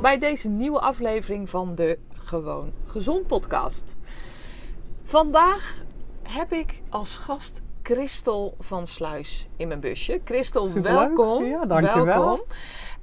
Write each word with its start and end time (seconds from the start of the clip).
Welkom 0.00 0.20
bij 0.20 0.30
deze 0.30 0.48
nieuwe 0.48 0.80
aflevering 0.80 1.50
van 1.50 1.74
de 1.74 1.98
Gewoon 2.12 2.72
Gezond 2.86 3.26
podcast. 3.26 3.96
Vandaag 5.04 5.82
heb 6.22 6.52
ik 6.52 6.80
als 6.88 7.14
gast 7.14 7.60
Christel 7.82 8.54
van 8.58 8.86
Sluis 8.86 9.48
in 9.56 9.68
mijn 9.68 9.80
busje. 9.80 10.20
Christel, 10.24 10.64
Superleuk. 10.64 11.16
welkom. 11.16 11.44
Ja, 11.44 11.64
dankjewel. 11.64 12.04
Welkom. 12.04 12.40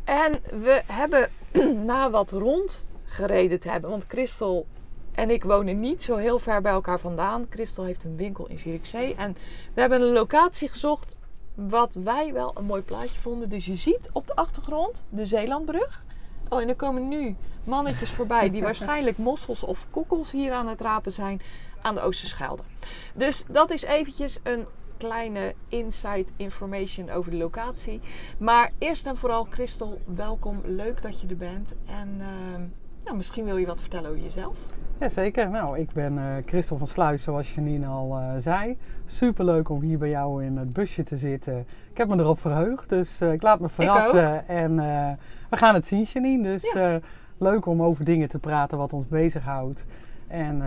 En 0.03 0.39
we 0.61 0.81
hebben 0.85 1.29
na 1.91 2.09
wat 2.09 2.31
rondgereden 2.31 3.59
te 3.59 3.69
hebben, 3.69 3.89
want 3.89 4.05
Christel 4.07 4.65
en 5.11 5.29
ik 5.29 5.43
wonen 5.43 5.79
niet 5.79 6.03
zo 6.03 6.15
heel 6.15 6.39
ver 6.39 6.61
bij 6.61 6.71
elkaar 6.71 6.99
vandaan. 6.99 7.45
Christel 7.49 7.83
heeft 7.83 8.03
een 8.03 8.17
winkel 8.17 8.47
in 8.47 8.59
Zierikzee 8.59 9.15
en 9.15 9.37
we 9.73 9.81
hebben 9.81 10.01
een 10.01 10.13
locatie 10.13 10.69
gezocht 10.69 11.15
wat 11.53 11.93
wij 11.93 12.33
wel 12.33 12.51
een 12.55 12.65
mooi 12.65 12.81
plaatje 12.81 13.19
vonden. 13.19 13.49
Dus 13.49 13.65
je 13.65 13.75
ziet 13.75 14.09
op 14.13 14.27
de 14.27 14.35
achtergrond 14.35 15.03
de 15.09 15.25
Zeelandbrug. 15.25 16.05
Oh, 16.49 16.61
en 16.61 16.67
er 16.67 16.75
komen 16.75 17.07
nu 17.07 17.35
mannetjes 17.63 18.11
voorbij 18.11 18.49
die 18.49 18.61
waarschijnlijk 18.69 19.17
mossels 19.17 19.63
of 19.63 19.87
kokkels 19.89 20.31
hier 20.31 20.51
aan 20.51 20.67
het 20.67 20.81
rapen 20.81 21.11
zijn 21.11 21.41
aan 21.81 21.95
de 21.95 22.01
Oosterschelde. 22.01 22.63
Dus 23.13 23.43
dat 23.47 23.71
is 23.71 23.83
eventjes 23.83 24.39
een 24.43 24.65
kleine 24.97 25.53
inside 25.69 26.25
information 26.35 27.09
over 27.09 27.31
de 27.31 27.37
locatie. 27.37 28.01
Maar 28.37 28.71
eerst 28.77 29.05
en 29.05 29.17
vooral, 29.17 29.43
Christel, 29.43 30.01
welkom. 30.05 30.61
Leuk 30.65 31.01
dat 31.01 31.21
je 31.21 31.27
er 31.27 31.37
bent. 31.37 31.75
En 31.85 32.17
ehm, 32.19 32.61
nou, 33.07 33.19
misschien 33.19 33.45
wil 33.45 33.57
je 33.57 33.65
wat 33.65 33.81
vertellen 33.81 34.09
over 34.09 34.23
jezelf. 34.23 34.57
Jazeker. 34.99 35.49
Nou, 35.49 35.79
ik 35.79 35.91
ben 35.93 36.17
eh 36.17 36.43
Christel 36.45 36.77
van 36.77 36.87
Sluis, 36.87 37.23
zoals 37.23 37.55
Janine 37.55 37.85
al 37.87 38.17
eh, 38.17 38.33
zei. 38.37 38.77
Superleuk 39.05 39.69
om 39.69 39.81
hier 39.81 39.97
bij 39.97 40.09
jou 40.09 40.43
in 40.43 40.57
het 40.57 40.73
busje 40.73 41.03
te 41.03 41.17
zitten. 41.17 41.65
Ik 41.91 41.97
heb 41.97 42.07
me 42.07 42.19
erop 42.19 42.39
verheugd, 42.39 42.89
dus 42.89 43.21
eh, 43.21 43.33
ik 43.33 43.41
laat 43.41 43.59
me 43.59 43.69
verrassen. 43.69 44.47
En 44.47 44.75
we 45.49 45.57
gaan 45.57 45.73
het 45.73 45.85
zien, 45.85 46.03
Janine. 46.03 46.43
Dus 46.43 46.71
Ja. 46.73 46.99
leuk 47.37 47.65
om 47.65 47.83
over 47.83 48.05
dingen 48.05 48.29
te 48.29 48.39
praten 48.39 48.77
wat 48.77 48.93
ons 48.93 49.07
bezighoudt. 49.07 49.85
En 50.27 50.57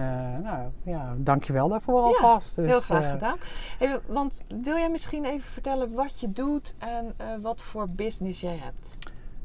nou 0.42 0.70
ja, 0.82 1.14
dankjewel 1.16 1.68
daarvoor 1.68 2.02
alvast. 2.02 2.56
Dus, 2.56 2.66
Heel 2.66 2.80
graag 2.80 3.10
gedaan. 3.10 3.38
Want 4.06 4.40
wil 4.62 4.76
jij 4.76 4.90
misschien 4.90 5.24
even 5.24 5.50
vertellen 5.50 5.92
wat 5.92 6.20
je 6.20 6.32
doet 6.32 6.74
en 6.78 7.14
wat 7.42 7.62
voor 7.62 7.88
business 7.88 8.40
jij 8.40 8.58
hebt? 8.62 8.98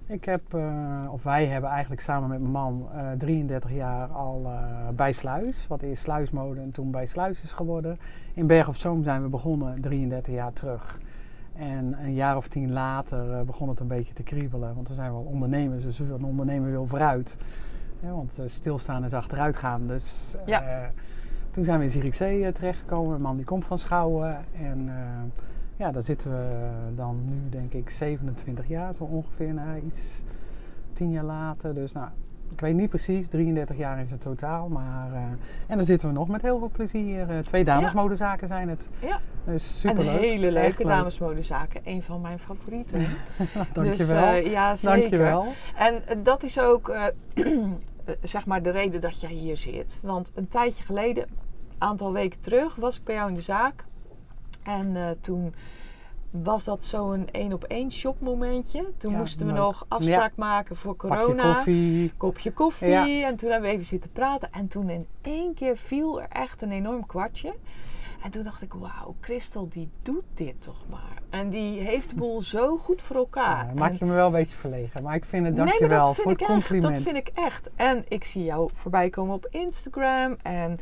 Ik 0.07 0.25
heb, 0.25 0.53
eh, 0.53 1.07
of 1.11 1.23
wij 1.23 1.45
hebben 1.45 1.69
eigenlijk 1.69 2.01
samen 2.01 2.29
met 2.29 2.39
mijn 2.39 2.51
man 2.51 2.87
eh, 2.93 3.11
33 3.17 3.71
jaar 3.71 4.07
al 4.07 4.41
eh, 4.45 4.87
bij 4.95 5.11
Sluis. 5.11 5.67
Wat 5.67 5.81
eerst 5.81 6.03
Sluismode 6.03 6.61
en 6.61 6.71
toen 6.71 6.91
bij 6.91 7.05
Sluis 7.05 7.43
is 7.43 7.51
geworden. 7.51 7.97
In 8.33 8.47
Berg 8.47 8.67
op 8.67 8.75
Zoom 8.75 9.03
zijn 9.03 9.21
we 9.21 9.27
begonnen 9.29 9.81
33 9.81 10.33
jaar 10.33 10.53
terug. 10.53 10.99
En 11.55 11.95
een 12.03 12.13
jaar 12.13 12.37
of 12.37 12.47
tien 12.47 12.71
later 12.71 13.31
eh, 13.33 13.41
begon 13.41 13.69
het 13.69 13.79
een 13.79 13.87
beetje 13.87 14.13
te 14.13 14.23
kriebelen. 14.23 14.75
Want 14.75 14.87
we 14.87 14.93
zijn 14.93 15.11
wel 15.11 15.21
ondernemers, 15.31 15.83
dus 15.83 15.99
een 15.99 16.25
ondernemer 16.25 16.69
wil 16.69 16.85
vooruit. 16.85 17.37
Ja, 17.99 18.11
want 18.11 18.39
eh, 18.39 18.47
stilstaan 18.47 19.03
is 19.03 19.13
achteruit 19.13 19.57
gaan. 19.57 19.87
Dus 19.87 20.35
eh, 20.39 20.47
Ja. 20.47 20.89
toen 21.51 21.63
zijn 21.63 21.77
we 21.77 21.83
in 21.83 21.91
Zierikzee 21.91 22.45
eh, 22.45 22.51
terechtgekomen. 22.53 23.09
Mijn 23.09 23.21
man 23.21 23.35
die 23.35 23.45
komt 23.45 23.65
van 23.65 23.77
Schouwen. 23.77 24.37
En 24.61 24.89
eh, 24.89 24.95
ja, 25.75 25.91
daar 25.91 26.03
zitten 26.03 26.31
we 26.31 26.69
dan 26.95 27.21
nu 27.25 27.49
denk 27.49 27.73
ik 27.73 27.89
27 27.89 28.67
jaar 28.67 28.93
zo 28.93 29.03
ongeveer. 29.03 29.53
Nou, 29.53 29.81
iets 29.85 30.21
10 30.93 31.11
jaar 31.11 31.23
later. 31.23 31.73
Dus 31.73 31.91
nou, 31.91 32.07
ik 32.51 32.61
weet 32.61 32.73
niet 32.73 32.89
precies, 32.89 33.27
33 33.27 33.77
jaar 33.77 33.99
is 33.99 34.11
het 34.11 34.21
totaal. 34.21 34.67
Maar, 34.67 35.13
eh, 35.13 35.21
en 35.67 35.77
dan 35.77 35.85
zitten 35.85 36.07
we 36.07 36.13
nog 36.13 36.27
met 36.27 36.41
heel 36.41 36.59
veel 36.59 36.69
plezier. 36.71 37.29
Eh, 37.29 37.39
twee 37.39 37.63
damesmodezaken 37.63 38.47
zijn 38.47 38.69
het. 38.69 38.89
Ja. 38.99 39.19
Dus 39.45 39.63
Een 39.63 39.89
superleuk. 39.89 40.19
hele 40.19 40.51
leuke 40.51 40.77
leuk. 40.77 40.87
damesmodezaken. 40.87 41.81
Een 41.83 42.03
van 42.03 42.21
mijn 42.21 42.39
favorieten. 42.39 42.99
Dankjewel. 43.73 44.31
Dus, 44.33 44.43
eh, 44.43 44.51
ja, 44.51 44.75
zeker. 44.75 44.99
Dankjewel. 44.99 45.45
En 45.75 46.23
dat 46.23 46.43
is 46.43 46.59
ook 46.59 46.95
zeg 48.23 48.45
maar 48.45 48.63
de 48.63 48.69
reden 48.69 49.01
dat 49.01 49.21
jij 49.21 49.31
hier 49.31 49.57
zit. 49.57 49.99
Want 50.03 50.31
een 50.35 50.47
tijdje 50.47 50.83
geleden, 50.83 51.23
een 51.23 51.37
aantal 51.77 52.13
weken 52.13 52.41
terug, 52.41 52.75
was 52.75 52.97
ik 52.97 53.03
bij 53.03 53.15
jou 53.15 53.29
in 53.29 53.35
de 53.35 53.41
zaak. 53.41 53.85
En 54.65 54.95
eh, 54.95 55.03
toen 55.21 55.53
was 56.43 56.63
dat 56.63 56.85
zo'n 56.85 57.27
één 57.31 57.53
op 57.53 57.63
één 57.63 57.91
shopmomentje. 57.91 58.91
Toen 58.97 59.11
Ja, 59.11 59.17
moesten 59.17 59.45
we 59.45 59.51
leuk. 59.53 59.61
nog 59.61 59.85
afspraak 59.87 60.35
maken 60.35 60.75
voor 60.75 60.95
corona. 60.95 61.53
koffie. 61.53 62.13
Kopje 62.17 62.51
koffie. 62.51 62.87
Ja. 62.89 63.27
En 63.27 63.35
toen 63.35 63.49
hebben 63.51 63.69
we 63.69 63.73
even 63.75 63.85
zitten 63.87 64.11
praten. 64.11 64.49
En 64.51 64.67
toen 64.67 64.89
in 64.89 65.07
één 65.21 65.53
keer 65.53 65.77
viel 65.77 66.21
er 66.21 66.27
echt 66.29 66.61
een 66.61 66.71
enorm 66.71 67.05
kwartje. 67.05 67.53
En 68.23 68.31
toen 68.31 68.43
dacht 68.43 68.61
ik, 68.61 68.73
wauw, 68.73 69.15
Christel 69.21 69.67
die 69.69 69.89
doet 70.01 70.23
dit 70.33 70.61
toch 70.61 70.81
maar. 70.89 71.21
En 71.29 71.49
die 71.49 71.79
heeft 71.79 72.09
de 72.09 72.15
boel 72.15 72.41
zo 72.41 72.77
goed 72.77 73.01
voor 73.01 73.15
elkaar. 73.15 73.65
Ja, 73.67 73.73
maak 73.73 73.89
En- 73.91 73.95
je 73.99 74.05
me 74.05 74.13
wel 74.13 74.25
een 74.25 74.31
beetje 74.31 74.55
verlegen. 74.55 75.03
Maar 75.03 75.15
ik 75.15 75.25
vind 75.25 75.45
het 75.45 75.55
Nee, 75.55 75.63
maar 75.63 75.73
dankjewel 75.73 76.05
dat 76.05 76.15
vind 76.15 76.21
voor 76.27 76.31
het 76.31 76.41
ik 76.41 76.47
echt. 76.47 76.57
compliment. 76.57 76.93
Dat 76.95 77.03
vind 77.13 77.27
ik 77.27 77.31
echt. 77.37 77.69
En 77.75 78.03
ik 78.07 78.23
zie 78.23 78.43
jou 78.43 78.69
voorbij 78.73 79.09
komen 79.09 79.35
op 79.35 79.47
Instagram. 79.49 80.35
En 80.43 80.77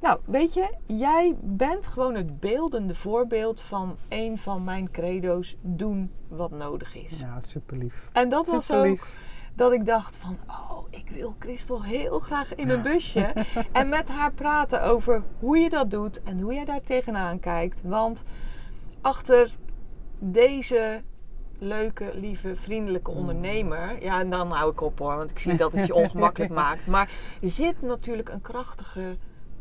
nou, 0.00 0.20
weet 0.24 0.54
je, 0.54 0.74
jij 0.86 1.36
bent 1.40 1.86
gewoon 1.86 2.14
het 2.14 2.40
beeldende 2.40 2.94
voorbeeld 2.94 3.60
van 3.60 3.96
een 4.08 4.38
van 4.38 4.64
mijn 4.64 4.90
credo's: 4.90 5.56
doen 5.60 6.10
wat 6.28 6.50
nodig 6.50 6.94
is. 6.94 7.20
Ja, 7.20 7.40
super 7.46 7.76
lief. 7.76 8.08
En 8.12 8.28
dat 8.28 8.46
was 8.46 8.72
ook 8.72 8.84
lief. 8.84 9.06
dat 9.54 9.72
ik 9.72 9.86
dacht 9.86 10.16
van, 10.16 10.38
oh, 10.48 10.86
ik 10.90 11.10
wil 11.10 11.34
Christel 11.38 11.84
heel 11.84 12.18
graag 12.18 12.54
in 12.54 12.66
mijn 12.66 12.82
busje. 12.92 13.32
en 13.72 13.88
met 13.88 14.08
haar 14.08 14.32
praten 14.32 14.82
over 14.82 15.22
hoe 15.38 15.58
je 15.58 15.70
dat 15.70 15.90
doet 15.90 16.22
en 16.22 16.40
hoe 16.40 16.54
jij 16.54 16.64
daar 16.64 16.82
tegenaan 16.82 17.40
kijkt. 17.40 17.80
Want 17.84 18.22
achter 19.00 19.56
deze 20.18 21.02
leuke, 21.58 22.10
lieve, 22.14 22.56
vriendelijke 22.56 23.10
ondernemer... 23.10 24.02
Ja, 24.02 24.20
en 24.20 24.30
dan 24.30 24.50
hou 24.50 24.70
ik 24.70 24.80
op 24.80 24.98
hoor, 24.98 25.16
want 25.16 25.30
ik 25.30 25.38
zie 25.38 25.54
dat 25.54 25.72
het 25.72 25.86
je 25.86 25.94
ongemakkelijk 26.02 26.52
maakt. 26.52 26.86
Maar 26.86 27.10
zit 27.40 27.82
natuurlijk 27.82 28.28
een 28.28 28.40
krachtige 28.40 29.16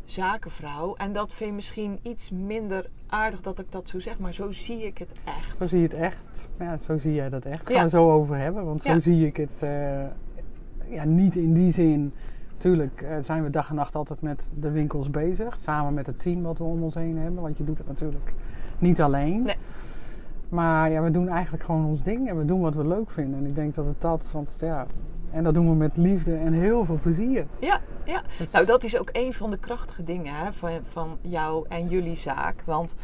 zakenvrouw. 0.10 0.96
En 0.96 1.14
dat 1.14 1.34
vind 1.34 1.50
je 1.50 1.56
misschien 1.56 2.00
iets 2.02 2.32
minder 2.32 2.90
aardig 3.08 3.42
dat 3.42 3.60
ik 3.60 3.72
dat 3.72 3.90
zo 3.90 4.00
zeg. 4.00 4.20
Maar 4.20 4.34
zo 4.34 4.52
zie 4.52 4.86
ik 4.86 4.98
het 4.98 5.12
echt. 5.26 5.62
Zo 5.62 5.68
zie 5.68 5.78
je 5.78 5.84
het 5.84 5.94
echt. 5.94 6.50
Ja, 6.60 6.78
zo 6.78 6.98
zie 6.98 7.14
jij 7.14 7.30
dat 7.30 7.46
echt. 7.46 7.68
Gaan 7.68 7.76
Ja. 7.76 7.84
we 7.84 7.90
zo 7.90 8.12
over 8.12 8.38
hebben. 8.38 8.66
Want 8.66 8.82
zo 8.82 8.90
Ja. 8.94 9.00
zie 9.00 9.26
ik 9.26 9.38
het 9.38 9.64
eh, 9.64 10.04
ja, 10.88 11.04
niet 11.06 11.36
in 11.36 11.54
die 11.54 11.72
zin. 11.72 12.14
Tuurlijk 12.58 13.02
eh, 13.02 13.16
zijn 13.20 13.44
we 13.44 13.50
dag 13.50 13.70
en 13.70 13.76
nacht 13.76 13.96
altijd 13.96 14.22
met 14.22 14.52
de 14.60 14.72
winkels 14.72 15.10
bezig. 15.10 15.58
Samen 15.58 15.94
met 15.94 16.06
het 16.06 16.20
team 16.20 16.42
wat 16.42 16.58
we 16.58 16.64
om 16.64 16.84
ons 16.84 16.96
heen 16.96 17.18
hebben. 17.18 17.42
Want 17.42 17.58
je 17.58 17.64
doet 17.64 17.78
het 17.78 17.88
natuurlijk 17.88 18.34
niet 18.80 19.02
alleen. 19.02 19.42
Nee. 19.42 19.56
Maar 20.50 20.92
ja, 20.92 21.02
we 21.02 21.12
doen 21.12 21.28
eigenlijk 21.28 21.64
gewoon 21.64 21.86
ons 21.86 22.04
ding. 22.04 22.30
En 22.30 22.38
we 22.38 22.46
doen 22.46 22.60
wat 22.62 22.76
we 22.76 22.88
leuk 22.88 23.12
vinden. 23.12 23.40
En 23.40 23.46
ik 23.46 23.56
denk 23.56 23.76
dat 23.76 23.86
het 23.86 24.02
dat... 24.02 24.30
Want 24.32 24.56
ja, 24.60 24.86
en 25.32 25.44
dat 25.44 25.54
doen 25.54 25.70
we 25.70 25.76
met 25.76 25.98
liefde 25.98 26.36
en 26.36 26.54
heel 26.54 26.86
veel 26.86 27.00
plezier. 27.02 27.46
Ja, 27.60 27.82
ja. 28.06 28.22
Nou, 28.52 28.66
dat 28.66 28.84
is 28.84 28.98
ook 28.98 29.10
een 29.12 29.34
van 29.34 29.50
de 29.50 29.58
krachtige 29.58 30.04
dingen 30.04 30.34
hè, 30.36 30.54
van, 30.54 30.72
van 30.84 31.18
jou 31.22 31.66
en 31.70 31.88
jullie 31.88 32.16
zaak. 32.16 32.62
Want 32.66 32.96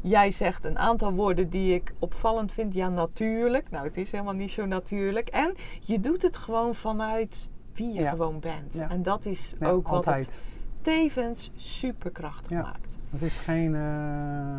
jij 0.00 0.30
zegt 0.30 0.64
een 0.64 0.78
aantal 0.78 1.12
woorden 1.12 1.50
die 1.50 1.74
ik 1.74 1.92
opvallend 1.98 2.52
vind. 2.52 2.74
Ja, 2.74 2.88
natuurlijk. 2.88 3.70
Nou, 3.70 3.86
het 3.86 3.96
is 3.96 4.10
helemaal 4.12 4.34
niet 4.34 4.50
zo 4.50 4.66
natuurlijk. 4.66 5.28
En 5.28 5.54
je 5.80 6.00
doet 6.00 6.22
het 6.22 6.36
gewoon 6.36 6.74
vanuit 6.74 7.50
wie 7.74 7.92
je 7.92 8.00
Ja. 8.00 8.10
gewoon 8.10 8.40
bent. 8.40 8.74
Ja. 8.74 8.90
En 8.90 9.02
dat 9.02 9.24
is 9.24 9.54
Ja, 9.60 9.68
ook 9.68 9.88
wat 9.88 10.04
het 10.04 10.42
tevens 10.80 11.50
superkrachtig 11.54 12.50
maakt. 12.50 12.96
Het 13.10 13.22
is 13.22 13.38
geen... 13.38 13.74
eh, 13.74 14.56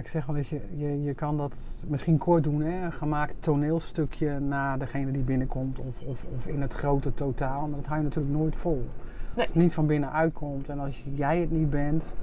ik 0.00 0.08
zeg 0.08 0.26
wel 0.26 0.36
eens, 0.36 0.48
je, 0.48 0.60
je, 0.76 1.02
je 1.02 1.14
kan 1.14 1.36
dat 1.36 1.56
misschien 1.86 2.18
kort 2.18 2.42
doen, 2.42 2.60
hè? 2.60 2.84
een 2.84 2.92
gemaakt 2.92 3.34
toneelstukje 3.40 4.38
naar 4.38 4.78
degene 4.78 5.12
die 5.12 5.22
binnenkomt 5.22 5.78
of, 5.78 6.02
of, 6.02 6.26
of 6.34 6.46
in 6.46 6.60
het 6.60 6.72
grote 6.72 7.14
totaal. 7.14 7.66
Maar 7.66 7.76
dat 7.76 7.86
hou 7.86 7.98
je 7.98 8.04
natuurlijk 8.04 8.34
nooit 8.34 8.56
vol. 8.56 8.88
Als 9.36 9.46
het 9.46 9.54
niet 9.54 9.72
van 9.72 9.86
binnen 9.86 10.12
uitkomt 10.12 10.68
en 10.68 10.78
als 10.78 11.04
jij 11.14 11.40
het 11.40 11.50
niet 11.50 11.70
bent, 11.70 12.14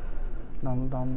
dan, 0.59 0.87
dan 0.89 1.07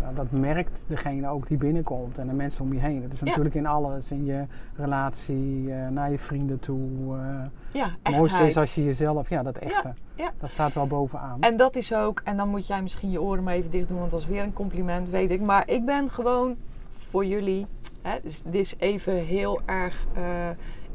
nou, 0.00 0.14
dat 0.14 0.30
merkt 0.30 0.84
degene 0.86 1.28
ook 1.28 1.46
die 1.46 1.56
binnenkomt 1.56 2.18
en 2.18 2.26
de 2.26 2.32
mensen 2.32 2.64
om 2.64 2.72
je 2.72 2.78
heen. 2.78 3.02
Het 3.02 3.12
is 3.12 3.22
natuurlijk 3.22 3.54
in 3.54 3.66
alles, 3.66 4.10
in 4.10 4.24
je 4.24 4.44
relatie, 4.76 5.72
eh, 5.72 5.88
naar 5.88 6.10
je 6.10 6.18
vrienden 6.18 6.60
toe. 6.60 7.16
eh 7.16 7.44
Ja, 7.72 7.90
het 8.02 8.16
mooiste 8.16 8.46
is 8.46 8.56
als 8.56 8.74
je 8.74 8.84
jezelf, 8.84 9.28
ja, 9.28 9.42
dat 9.42 9.58
echte, 9.58 9.94
ja. 10.14 10.32
dat 10.38 10.50
staat 10.50 10.74
wel 10.74 10.86
bovenaan. 10.86 11.40
En 11.40 11.56
dat 11.56 11.76
is 11.76 11.94
ook, 11.94 12.20
en 12.24 12.36
dan 12.36 12.48
moet 12.48 12.66
jij 12.66 12.82
misschien 12.82 13.10
je 13.10 13.22
oren 13.22 13.42
maar 13.42 13.54
even 13.54 13.70
dicht 13.70 13.88
doen, 13.88 13.98
want 13.98 14.10
dat 14.10 14.20
is 14.20 14.26
weer 14.26 14.42
een 14.42 14.52
compliment, 14.52 15.08
weet 15.08 15.30
ik. 15.30 15.40
Maar 15.40 15.68
ik 15.68 15.84
ben 15.84 16.10
gewoon 16.10 16.56
voor 16.96 17.24
jullie, 17.24 17.66
hè, 18.02 18.18
dus 18.22 18.42
dit 18.42 18.54
is 18.54 18.74
even 18.78 19.14
heel 19.14 19.60
erg 19.66 20.06
eh, 20.14 20.22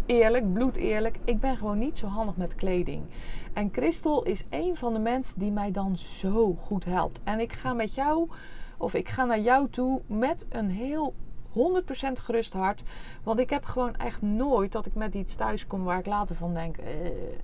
eerlijk, 0.08 0.54
bloedeerlijk. 0.54 1.18
Ik 1.24 1.40
ben 1.40 1.58
gewoon 1.58 1.78
niet 1.78 1.98
zo 1.98 2.08
handig 2.08 2.36
met 2.36 2.56
kleding. 2.56 3.04
En 3.54 3.70
Christel 3.72 4.24
is 4.24 4.44
een 4.50 4.76
van 4.76 4.94
de 4.94 5.00
mensen 5.00 5.40
die 5.40 5.52
mij 5.52 5.72
dan 5.72 5.98
zo 5.98 6.54
goed 6.54 6.86
helpt. 6.86 7.20
En 7.24 7.40
ik 7.40 7.54
ga 7.54 7.74
met 7.74 7.94
jou, 7.94 8.30
of 8.78 8.94
ik 8.94 9.10
ga 9.10 9.26
naar 9.26 9.40
jou 9.40 9.70
toe 9.70 10.02
met 10.08 10.46
een 10.50 10.70
heel 10.70 11.14
100% 11.58 11.60
gerust 12.14 12.54
hart. 12.54 12.84
Want 13.24 13.40
ik 13.40 13.50
heb 13.50 13.66
gewoon 13.66 13.96
echt 13.96 14.22
nooit 14.22 14.72
dat 14.72 14.86
ik 14.86 14.96
met 14.96 15.14
iets 15.14 15.36
thuis 15.36 15.68
kom 15.68 15.84
waar 15.84 16.00
ik 16.00 16.06
later 16.06 16.36
van 16.36 16.54
denk, 16.54 16.78
eh, 16.78 16.86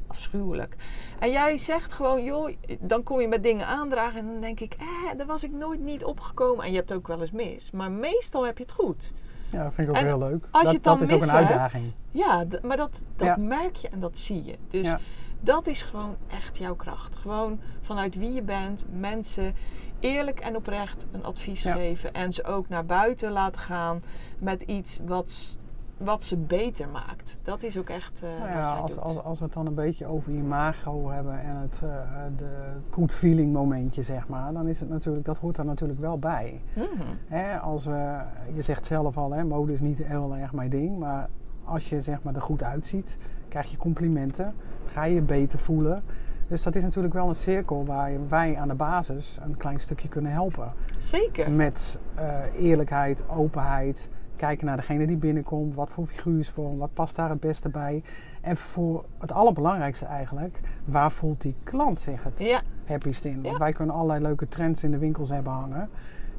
afschuwelijk. 0.07 0.75
En 1.19 1.31
jij 1.31 1.57
zegt 1.57 1.93
gewoon, 1.93 2.23
joh, 2.23 2.53
dan 2.79 3.03
kom 3.03 3.21
je 3.21 3.27
met 3.27 3.43
dingen 3.43 3.67
aandragen 3.67 4.19
en 4.19 4.25
dan 4.25 4.41
denk 4.41 4.59
ik, 4.59 4.73
eh, 4.73 5.17
daar 5.17 5.27
was 5.27 5.43
ik 5.43 5.51
nooit 5.51 5.79
niet 5.79 6.03
opgekomen. 6.03 6.65
En 6.65 6.71
je 6.71 6.77
hebt 6.77 6.93
ook 6.93 7.07
wel 7.07 7.21
eens 7.21 7.31
mis. 7.31 7.71
Maar 7.71 7.91
meestal 7.91 8.45
heb 8.45 8.57
je 8.57 8.63
het 8.63 8.73
goed. 8.73 9.11
Ja, 9.53 9.63
dat 9.63 9.73
vind 9.73 9.87
ik 9.87 9.93
ook 9.95 10.01
en 10.01 10.07
heel 10.07 10.17
leuk. 10.17 10.47
Als 10.51 10.63
dat, 10.63 10.71
je 10.71 10.75
het 10.77 10.83
dan 10.83 10.99
dat 10.99 11.07
is 11.09 11.13
ook 11.15 11.21
een 11.21 11.29
hebt, 11.29 11.39
uitdaging. 11.49 11.93
Ja, 12.11 12.45
maar 12.61 12.77
dat, 12.77 13.03
dat 13.15 13.27
Ja. 13.27 13.35
merk 13.37 13.75
je 13.75 13.89
en 13.89 13.99
dat 13.99 14.17
zie 14.17 14.43
je. 14.43 14.57
Dus 14.69 14.85
Ja. 14.85 14.99
dat 15.39 15.67
is 15.67 15.81
gewoon 15.81 16.15
echt 16.27 16.57
jouw 16.57 16.75
kracht. 16.75 17.15
Gewoon 17.15 17.59
vanuit 17.81 18.15
wie 18.15 18.31
je 18.33 18.41
bent, 18.43 18.85
mensen 18.91 19.53
eerlijk 19.99 20.39
en 20.39 20.55
oprecht 20.55 21.07
een 21.11 21.23
advies 21.23 21.63
Ja. 21.63 21.73
geven. 21.73 22.13
En 22.13 22.33
ze 22.33 22.43
ook 22.43 22.69
naar 22.69 22.85
buiten 22.85 23.31
laten 23.31 23.59
gaan 23.59 24.03
met 24.39 24.61
iets 24.61 24.99
wat, 25.05 25.57
wat 26.03 26.23
ze 26.23 26.37
beter 26.37 26.89
maakt. 26.89 27.39
Dat 27.43 27.63
is 27.63 27.77
ook 27.77 27.89
echt 27.89 28.21
eh 28.23 28.29
Nou 28.29 28.41
wat 28.41 28.49
ja, 28.49 28.71
jij 28.73 28.81
als, 28.81 28.91
doet. 28.91 29.03
als, 29.03 29.23
als 29.23 29.37
we 29.39 29.43
het 29.43 29.53
dan 29.53 29.65
een 29.65 29.73
beetje 29.73 30.05
over 30.05 30.31
imago 30.31 31.09
hebben 31.09 31.41
en 31.41 31.55
het 31.55 31.79
uh, 31.83 31.89
de 32.37 32.49
good 32.89 33.11
feeling 33.11 33.53
momentje, 33.53 34.03
zeg 34.03 34.27
maar, 34.27 34.53
dan 34.53 34.67
is 34.67 34.79
het 34.79 34.89
natuurlijk, 34.89 35.25
dat 35.25 35.37
hoort 35.37 35.57
er 35.57 35.65
natuurlijk 35.65 35.99
wel 35.99 36.19
bij. 36.19 36.61
Mhm. 36.73 36.87
Hè, 37.27 37.59
als 37.59 37.85
we, 37.85 38.19
je 38.53 38.61
zegt 38.61 38.85
zelf 38.85 39.17
al, 39.17 39.31
hè, 39.31 39.43
mode 39.43 39.73
is 39.73 39.81
niet 39.81 40.03
heel 40.03 40.35
erg 40.35 40.53
mijn 40.53 40.69
ding, 40.69 40.97
maar 40.97 41.29
als 41.63 41.89
je 41.89 42.01
zeg 42.01 42.23
maar, 42.23 42.35
er 42.35 42.41
goed 42.41 42.63
uitziet, 42.63 43.17
krijg 43.47 43.71
je 43.71 43.77
complimenten, 43.77 44.53
ga 44.85 45.03
je 45.03 45.13
je 45.15 45.21
beter 45.21 45.59
voelen. 45.59 46.03
Dus 46.47 46.63
dat 46.63 46.75
is 46.75 46.83
natuurlijk 46.83 47.13
wel 47.13 47.27
een 47.27 47.35
cirkel 47.35 47.85
waar 47.85 48.11
wij 48.27 48.57
aan 48.57 48.67
de 48.67 48.73
basis 48.73 49.39
een 49.43 49.57
klein 49.57 49.79
stukje 49.79 50.09
kunnen 50.09 50.31
helpen. 50.31 50.73
Zeker. 50.97 51.51
Met 51.51 51.99
uh, 52.19 52.65
eerlijkheid, 52.65 53.23
openheid, 53.29 54.09
kijken 54.45 54.65
naar 54.65 54.77
degene 54.77 55.07
die 55.07 55.17
binnenkomt, 55.17 55.75
wat 55.75 55.89
voor 55.89 56.05
figuursvorm, 56.07 56.77
wat 56.77 56.93
past 56.93 57.15
daar 57.15 57.29
het 57.29 57.39
beste 57.39 57.69
bij. 57.69 58.03
En 58.41 58.57
voor 58.57 59.05
het 59.19 59.31
allerbelangrijkste 59.31 60.05
eigenlijk, 60.05 60.59
waar 60.85 61.11
voelt 61.11 61.41
die 61.41 61.55
klant 61.63 61.99
zich 61.99 62.23
het 62.23 62.39
Ja. 62.39 62.61
happiest 62.85 63.25
in? 63.25 63.33
Want 63.41 63.45
Ja. 63.53 63.57
wij 63.57 63.71
kunnen 63.73 63.95
allerlei 63.95 64.21
leuke 64.21 64.47
trends 64.47 64.83
in 64.83 64.91
de 64.91 64.97
winkels 64.97 65.29
hebben 65.29 65.51
hangen. 65.53 65.89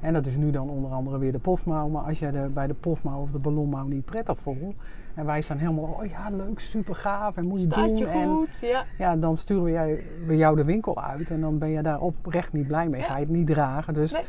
En 0.00 0.12
dat 0.12 0.26
is 0.26 0.36
nu 0.36 0.50
dan 0.50 0.68
onder 0.68 0.90
andere 0.90 1.18
weer 1.18 1.32
de 1.32 1.38
pofmouw. 1.38 1.88
Maar 1.88 2.02
als 2.02 2.18
je 2.18 2.30
de, 2.30 2.50
bij 2.54 2.66
de 2.66 2.74
pofmouw 2.74 3.20
of 3.20 3.30
de 3.30 3.38
ballonmouw 3.38 3.86
niet 3.86 4.04
prettig 4.04 4.38
voelt. 4.38 4.74
En 5.14 5.26
wij 5.26 5.40
staan 5.40 5.58
helemaal, 5.58 5.84
oh 5.84 6.06
ja, 6.06 6.28
leuk, 6.30 6.60
super 6.60 6.94
gaaf. 6.94 7.36
En 7.36 7.46
moet 7.46 7.60
je 7.60 7.66
Staat 7.66 7.88
doen. 7.88 7.96
je 7.96 8.06
en 8.06 8.28
goed? 8.28 8.58
Ja. 8.60 8.84
ja, 8.98 9.16
dan 9.16 9.36
sturen 9.36 9.64
we, 9.64 9.70
jij, 9.70 10.04
we 10.26 10.36
jou 10.36 10.56
de 10.56 10.64
winkel 10.64 11.02
uit. 11.02 11.30
En 11.30 11.40
dan 11.40 11.58
ben 11.58 11.68
je 11.68 11.82
daar 11.82 12.00
oprecht 12.00 12.52
niet 12.52 12.66
blij 12.66 12.88
mee. 12.88 13.00
Ja. 13.00 13.06
Ga 13.06 13.14
je 13.16 13.20
het 13.24 13.30
niet 13.34 13.46
dragen. 13.46 13.94
Dus 13.94 14.12
Nee. 14.12 14.22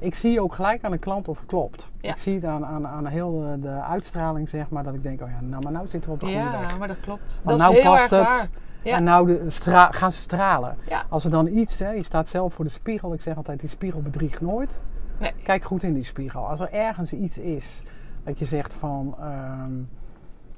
Ik 0.00 0.14
zie 0.14 0.40
ook 0.42 0.54
gelijk 0.54 0.84
aan 0.84 0.90
de 0.90 0.98
klant 0.98 1.28
of 1.28 1.36
het 1.38 1.46
klopt. 1.46 1.90
Ja. 2.00 2.10
Ik 2.10 2.16
zie 2.16 2.34
het 2.34 2.44
aan, 2.44 2.66
aan, 2.66 2.86
aan 2.86 3.06
heel 3.06 3.58
de, 3.60 3.68
uitstraling, 3.68 4.48
zeg 4.48 4.70
maar. 4.70 4.82
Dat 4.84 4.94
ik 4.94 5.02
denk, 5.02 5.20
oh 5.22 5.28
ja, 5.28 5.40
nou, 5.40 5.62
maar 5.62 5.72
nou 5.72 5.88
zitten 5.88 6.10
we 6.10 6.14
op 6.14 6.20
de 6.20 6.26
goede 6.26 6.40
Ja, 6.40 6.60
weg. 6.60 6.78
maar 6.78 6.88
dat 6.88 7.00
klopt. 7.00 7.40
Want 7.44 7.58
dat 7.58 7.66
nou 7.68 7.78
is 7.78 7.82
heel 7.82 7.92
past 7.92 8.12
erg 8.12 8.20
het. 8.20 8.28
waar. 8.28 8.48
Ja. 8.82 8.96
En 8.96 9.04
nou 9.04 9.26
de 9.26 9.50
stra- 9.50 9.90
gaan 9.92 10.12
ze 10.12 10.18
stralen. 10.18 10.76
Ja. 10.88 11.02
Als 11.08 11.24
er 11.24 11.30
dan 11.30 11.46
iets, 11.46 11.78
hè, 11.78 11.90
je 11.90 12.02
staat 12.02 12.28
zelf 12.28 12.54
voor 12.54 12.64
de 12.64 12.70
spiegel. 12.70 13.12
Ik 13.12 13.20
zeg 13.20 13.36
altijd, 13.36 13.60
die 13.60 13.68
spiegel 13.68 14.02
bedriegt 14.02 14.40
nooit. 14.40 14.82
Nee. 15.18 15.32
Kijk 15.42 15.64
goed 15.64 15.82
in 15.82 15.94
die 15.94 16.04
spiegel. 16.04 16.48
Als 16.48 16.60
er 16.60 16.72
ergens 16.72 17.12
iets 17.12 17.38
is 17.38 17.82
dat 18.24 18.38
je 18.38 18.44
zegt 18.44 18.72
van... 18.72 19.14
ehm, 19.20 19.72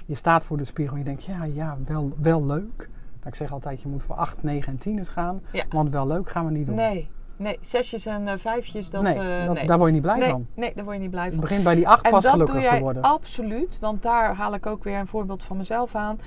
je 0.07 0.15
staat 0.15 0.45
voor 0.45 0.57
de 0.57 0.65
spiegel 0.65 0.93
en 0.93 0.99
je 0.99 1.05
denkt, 1.05 1.25
ja, 1.25 1.45
ja, 1.45 1.77
wel, 1.87 2.13
wel 2.17 2.45
leuk. 2.47 2.77
Nou, 2.77 3.29
ik 3.29 3.35
zeg 3.35 3.53
altijd, 3.53 3.83
je 3.83 3.89
moet 3.89 4.03
voor 4.03 4.15
8, 4.15 4.43
9 4.43 4.73
en 4.73 4.79
10 4.79 5.05
gaan. 5.07 5.41
Ja. 5.53 5.65
Want 5.71 5.91
wel 5.91 6.07
leuk 6.07 6.31
gaan 6.31 6.45
we 6.45 6.51
niet 6.51 6.67
doen. 6.67 6.75
Nee, 6.75 7.11
nee, 7.37 7.59
zesjes 7.61 8.07
en 8.07 8.29
eh, 8.29 8.35
vijfjes, 8.39 8.91
dat, 8.91 9.03
nee, 9.03 9.15
eh, 9.15 9.47
dat- 9.47 9.55
nee. 9.55 9.67
daar 9.67 9.77
word 9.77 9.89
je 9.89 9.95
niet 9.95 10.03
blij 10.03 10.19
nee, 10.19 10.31
van. 10.31 10.47
nee, 10.55 10.73
daar 10.75 10.85
word 10.85 10.97
je 10.97 11.03
niet 11.03 11.11
blij 11.11 11.25
Het 11.25 11.33
van. 11.33 11.41
begint 11.41 11.65
bij 11.65 11.75
die 11.75 11.89
8 11.89 12.05
En 12.05 12.11
pas 12.11 12.23
dat 12.23 12.33
gelukkig 12.33 12.55
doe 12.55 12.65
jij 12.65 12.77
te 12.77 12.83
worden. 12.83 13.03
absoluut, 13.03 13.79
want 13.81 14.03
daar 14.03 14.35
haal 14.35 14.55
ik 14.55 14.67
ook 14.67 14.85
weer 14.85 14.99
een 14.99 15.07
voorbeeld 15.07 15.45
van 15.45 15.57
mezelf 15.57 15.95
aan. 15.95 16.19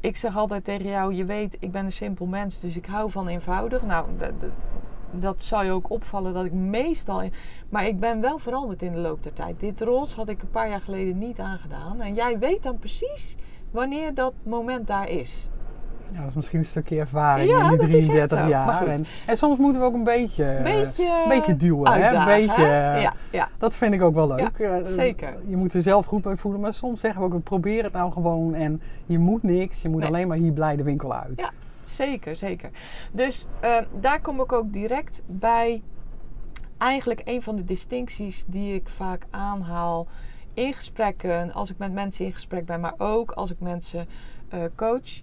Ik 0.00 0.16
zeg 0.16 0.36
altijd 0.36 0.64
tegen 0.64 0.88
jou, 0.88 1.14
je 1.14 1.24
weet, 1.24 1.56
ik 1.60 1.72
ben 1.72 1.84
een 1.84 1.92
simpel 1.92 2.26
mens, 2.26 2.60
dus 2.60 2.76
ik 2.76 2.86
hou 2.86 3.10
van 3.10 3.28
eenvoudig. 3.28 3.82
Nou, 3.82 4.06
dat 5.10 5.42
zal 5.42 5.64
je 5.64 5.70
ook 5.70 5.90
opvallen 5.90 6.34
dat 6.34 6.44
ik 6.44 6.52
meestal... 6.52 7.22
Maar 7.68 7.86
ik 7.86 8.00
ben 8.00 8.20
wel 8.20 8.38
veranderd 8.38 8.82
in 8.82 8.92
de 8.92 8.98
loop 8.98 9.22
der 9.22 9.32
tijd. 9.32 9.60
Dit 9.60 9.80
roze 9.80 10.16
had 10.16 10.28
ik 10.28 10.42
een 10.42 10.50
paar 10.50 10.68
jaar 10.68 10.80
geleden 10.80 11.18
niet 11.18 11.40
aangedaan. 11.40 12.00
En 12.00 12.14
jij 12.14 12.38
weet 12.38 12.62
dan 12.62 12.78
precies 12.78 13.36
wanneer 13.70 14.14
dat 14.14 14.32
moment 14.42 14.86
daar 14.86 15.08
is. 15.08 15.48
Ja, 16.12 16.20
dat 16.20 16.28
is 16.28 16.34
misschien 16.34 16.58
een 16.58 16.64
stukje 16.64 16.98
ervaring 16.98 17.50
Ja, 17.50 17.62
in 17.62 17.68
die 17.68 17.78
dat 17.78 17.88
is 17.88 17.94
echt 17.94 18.28
33 18.28 18.38
zo. 18.38 18.44
Maar 18.44 18.50
jaar. 18.50 18.86
En, 18.86 19.06
en 19.26 19.36
soms 19.36 19.58
moeten 19.58 19.80
we 19.80 19.86
ook 19.86 19.94
een 19.94 20.04
beetje, 20.04 20.60
Beetje, 20.62 21.22
een 21.22 21.28
beetje 21.28 21.56
duwen. 21.56 21.92
Hè? 21.92 22.16
Een 22.16 22.24
beetje, 22.24 22.62
hè? 22.64 22.96
Ja, 23.00 23.12
ja. 23.30 23.48
Dat 23.58 23.74
vind 23.74 23.94
ik 23.94 24.02
ook 24.02 24.14
wel 24.14 24.28
leuk. 24.28 24.58
Eh, 24.58 24.74
zeker. 24.84 25.34
Je 25.46 25.56
moet 25.56 25.74
er 25.74 25.82
zelf 25.82 26.06
goed 26.06 26.22
bij 26.22 26.36
voelen. 26.36 26.60
Maar 26.60 26.72
soms 26.72 27.00
zeggen 27.00 27.28
we 27.28 27.34
ook, 27.34 27.42
probeer 27.42 27.84
het 27.84 27.92
nou 27.92 28.12
gewoon. 28.12 28.54
En 28.54 28.80
je 29.06 29.18
moet 29.18 29.42
niks. 29.42 29.82
Je 29.82 29.88
moet 29.88 30.00
Nee. 30.00 30.08
alleen 30.08 30.28
maar 30.28 30.36
hier 30.36 30.52
blij 30.52 30.76
de 30.76 30.82
winkel 30.82 31.14
uit. 31.14 31.40
Ja. 31.40 31.50
Zeker, 31.84 32.36
zeker. 32.36 32.70
Dus 33.12 33.46
eh, 33.60 33.76
daar 34.00 34.20
kom 34.20 34.40
ik 34.40 34.52
ook 34.52 34.72
direct 34.72 35.22
bij. 35.26 35.82
Eigenlijk 36.78 37.20
een 37.24 37.42
van 37.42 37.56
de 37.56 37.64
distincties 37.64 38.44
die 38.46 38.74
ik 38.74 38.88
vaak 38.88 39.26
aanhaal 39.30 40.06
in 40.54 40.72
gesprekken, 40.72 41.52
als 41.52 41.70
ik 41.70 41.78
met 41.78 41.92
mensen 41.92 42.24
in 42.24 42.32
gesprek 42.32 42.66
ben, 42.66 42.80
maar 42.80 42.94
ook 42.98 43.30
als 43.30 43.50
ik 43.50 43.60
mensen 43.60 44.06
eh, 44.48 44.60
coach. 44.74 45.20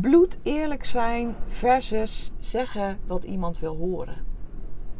Bloed 0.00 0.38
eerlijk 0.42 0.84
zijn 0.84 1.34
versus 1.48 2.32
zeggen 2.38 2.98
wat 3.06 3.24
iemand 3.24 3.58
wil 3.58 3.76
horen. 3.76 4.16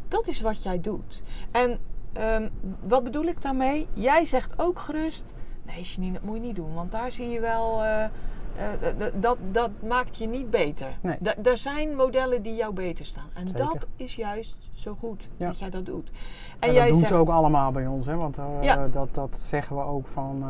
Dat 0.07 0.27
is 0.27 0.41
wat 0.41 0.63
jij 0.63 0.81
doet. 0.81 1.23
En 1.51 1.79
ehm, 2.13 2.49
wat 2.83 3.03
bedoel 3.03 3.23
ik 3.23 3.41
daarmee? 3.41 3.87
Jij 3.93 4.25
zegt 4.25 4.59
ook 4.59 4.79
gerust: 4.79 5.33
nee, 5.65 5.81
Janine, 5.81 6.13
dat 6.13 6.23
moet 6.23 6.35
je 6.35 6.41
niet 6.41 6.55
doen, 6.55 6.73
want 6.73 6.91
daar 6.91 7.11
zie 7.11 7.29
je 7.29 7.39
wel. 7.39 7.83
eh, 7.83 8.03
eh, 8.03 9.13
dat, 9.15 9.37
dat 9.51 9.69
maakt 9.87 10.17
je 10.17 10.27
niet 10.27 10.49
beter. 10.49 10.97
Nee. 11.01 11.17
Er 11.43 11.57
zijn 11.57 11.95
modellen 11.95 12.41
die 12.41 12.55
jou 12.55 12.73
beter 12.73 13.05
staan. 13.05 13.29
En 13.33 13.47
Zeker. 13.47 13.65
dat 13.65 13.87
is 13.95 14.15
juist 14.15 14.69
zo 14.73 14.95
goed 14.99 15.27
Ja. 15.37 15.47
dat 15.47 15.59
jij 15.59 15.69
dat 15.69 15.85
doet. 15.85 16.09
En 16.09 16.15
En 16.59 16.67
dat 16.67 16.75
jij 16.75 16.87
doen 16.89 16.97
zegt, 16.99 17.11
ze 17.11 17.17
ook 17.17 17.29
allemaal 17.29 17.71
bij 17.71 17.87
ons. 17.87 18.05
Hè? 18.05 18.15
Want 18.15 18.37
eh, 18.37 18.45
Ja. 18.61 18.87
dat, 18.87 19.13
dat 19.13 19.37
zeggen 19.37 19.75
we 19.75 19.81
ook 19.83 20.07
van... 20.07 20.43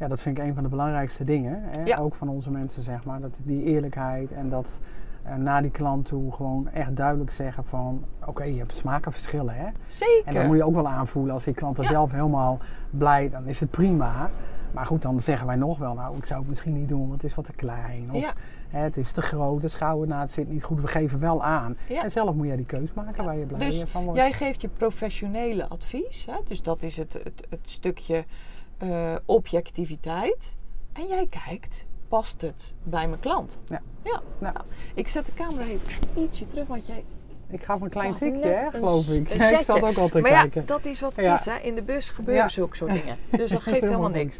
ja, 0.00 0.08
dat 0.08 0.20
vind 0.20 0.38
ik 0.38 0.44
een 0.44 0.54
van 0.54 0.62
de 0.62 0.68
belangrijkste 0.68 1.24
dingen. 1.24 1.62
Hè? 1.62 1.82
Ja. 1.84 1.96
Ook 1.98 2.14
van 2.14 2.28
onze 2.28 2.50
mensen, 2.50 2.82
zeg 2.82 3.04
maar. 3.04 3.20
Dat 3.20 3.40
die 3.44 3.62
eerlijkheid 3.64 4.32
en 4.32 4.48
dat 4.48 4.80
eh, 5.22 5.34
naar 5.34 5.62
die 5.62 5.70
klant 5.70 6.06
toe 6.06 6.32
gewoon 6.32 6.68
echt 6.68 6.96
duidelijk 6.96 7.30
zeggen 7.30 7.64
van... 7.64 8.04
Oké, 8.26 8.44
je 8.44 8.58
hebt 8.58 8.76
smakenverschillen, 8.76 9.54
hè? 9.54 9.66
Zeker. 9.86 10.22
En 10.24 10.34
dat 10.34 10.46
moet 10.46 10.56
je 10.56 10.64
ook 10.64 10.74
wel 10.74 10.88
aanvoelen. 10.88 11.32
Als 11.32 11.44
die 11.44 11.54
klant 11.54 11.78
er 11.78 11.82
Ja. 11.84 11.90
zelf 11.90 12.12
helemaal 12.12 12.58
blij, 12.90 13.30
dan 13.30 13.46
is 13.46 13.60
het 13.60 13.70
prima. 13.70 14.30
Maar 14.72 14.86
goed, 14.86 15.02
dan 15.02 15.20
zeggen 15.20 15.46
wij 15.46 15.56
nog 15.56 15.78
wel, 15.78 15.94
nou, 15.94 16.16
ik 16.16 16.24
zou 16.24 16.40
het 16.40 16.48
misschien 16.48 16.72
niet 16.72 16.88
doen, 16.88 17.00
want 17.00 17.12
het 17.12 17.24
is 17.24 17.34
wat 17.34 17.44
te 17.44 17.52
klein. 17.52 18.08
Of 18.12 18.20
Ja. 18.20 18.32
hè, 18.68 18.78
het 18.80 18.96
is 18.96 19.12
te 19.12 19.22
groot, 19.22 19.60
de 19.62 19.68
schoudernaad 19.68 20.32
zit 20.32 20.48
niet 20.50 20.64
goed. 20.64 20.80
We 20.80 20.86
geven 20.86 21.18
wel 21.20 21.42
aan. 21.44 21.76
En 22.02 22.10
zelf 22.10 22.34
moet 22.34 22.46
jij 22.46 22.56
die 22.56 22.66
keus 22.66 22.92
maken 22.92 23.24
waar 23.24 23.36
je 23.36 23.44
blij 23.46 23.58
Dus 23.58 23.84
van 23.90 24.04
wordt. 24.04 24.18
Jij 24.18 24.32
geeft 24.32 24.60
je 24.60 24.68
professionele 24.68 25.68
advies. 25.68 26.26
Hè? 26.26 26.36
Dus 26.48 26.62
dat 26.62 26.82
is 26.82 26.96
het, 26.96 27.12
het, 27.12 27.46
het 27.50 27.70
stukje 27.70 28.24
eh, 28.80 29.14
objectiviteit. 29.24 30.56
En 30.92 31.06
jij 31.06 31.26
kijkt, 31.26 31.84
past 32.08 32.40
het 32.40 32.74
bij 32.82 33.08
mijn 33.08 33.20
klant? 33.20 33.60
Ja. 33.66 33.82
ja. 34.04 34.22
Nou. 34.38 34.56
Ik 34.94 35.08
zet 35.08 35.26
de 35.26 35.32
camera 35.34 35.64
even 35.64 35.80
ietsje 36.16 36.48
terug, 36.48 36.66
want 36.66 36.86
jij... 36.86 37.04
Ik 37.48 37.64
gaf 37.64 37.80
een 37.80 37.88
klein 37.88 38.14
tikje, 38.14 38.46
hè, 38.46 38.70
geloof 38.70 39.08
ik. 39.08 39.28
ik 39.34 39.60
zat 39.64 39.82
ook 39.82 39.96
al 39.96 40.08
te 40.08 40.20
maar 40.20 40.30
ja, 40.30 40.46
dat 40.66 40.84
is 40.84 41.00
wat 41.00 41.16
het 41.16 41.24
Ja. 41.24 41.34
is. 41.34 41.44
Hè? 41.44 41.56
In 41.58 41.74
de 41.74 41.82
bus 41.82 42.10
gebeuren 42.10 42.42
Ja. 42.44 42.48
zulke 42.48 42.76
soort 42.76 42.92
dingen. 43.00 43.16
Dus 43.30 43.50
dat 43.50 43.62
geeft 43.72 43.80
Helemaal 43.80 44.08
niks. 44.08 44.38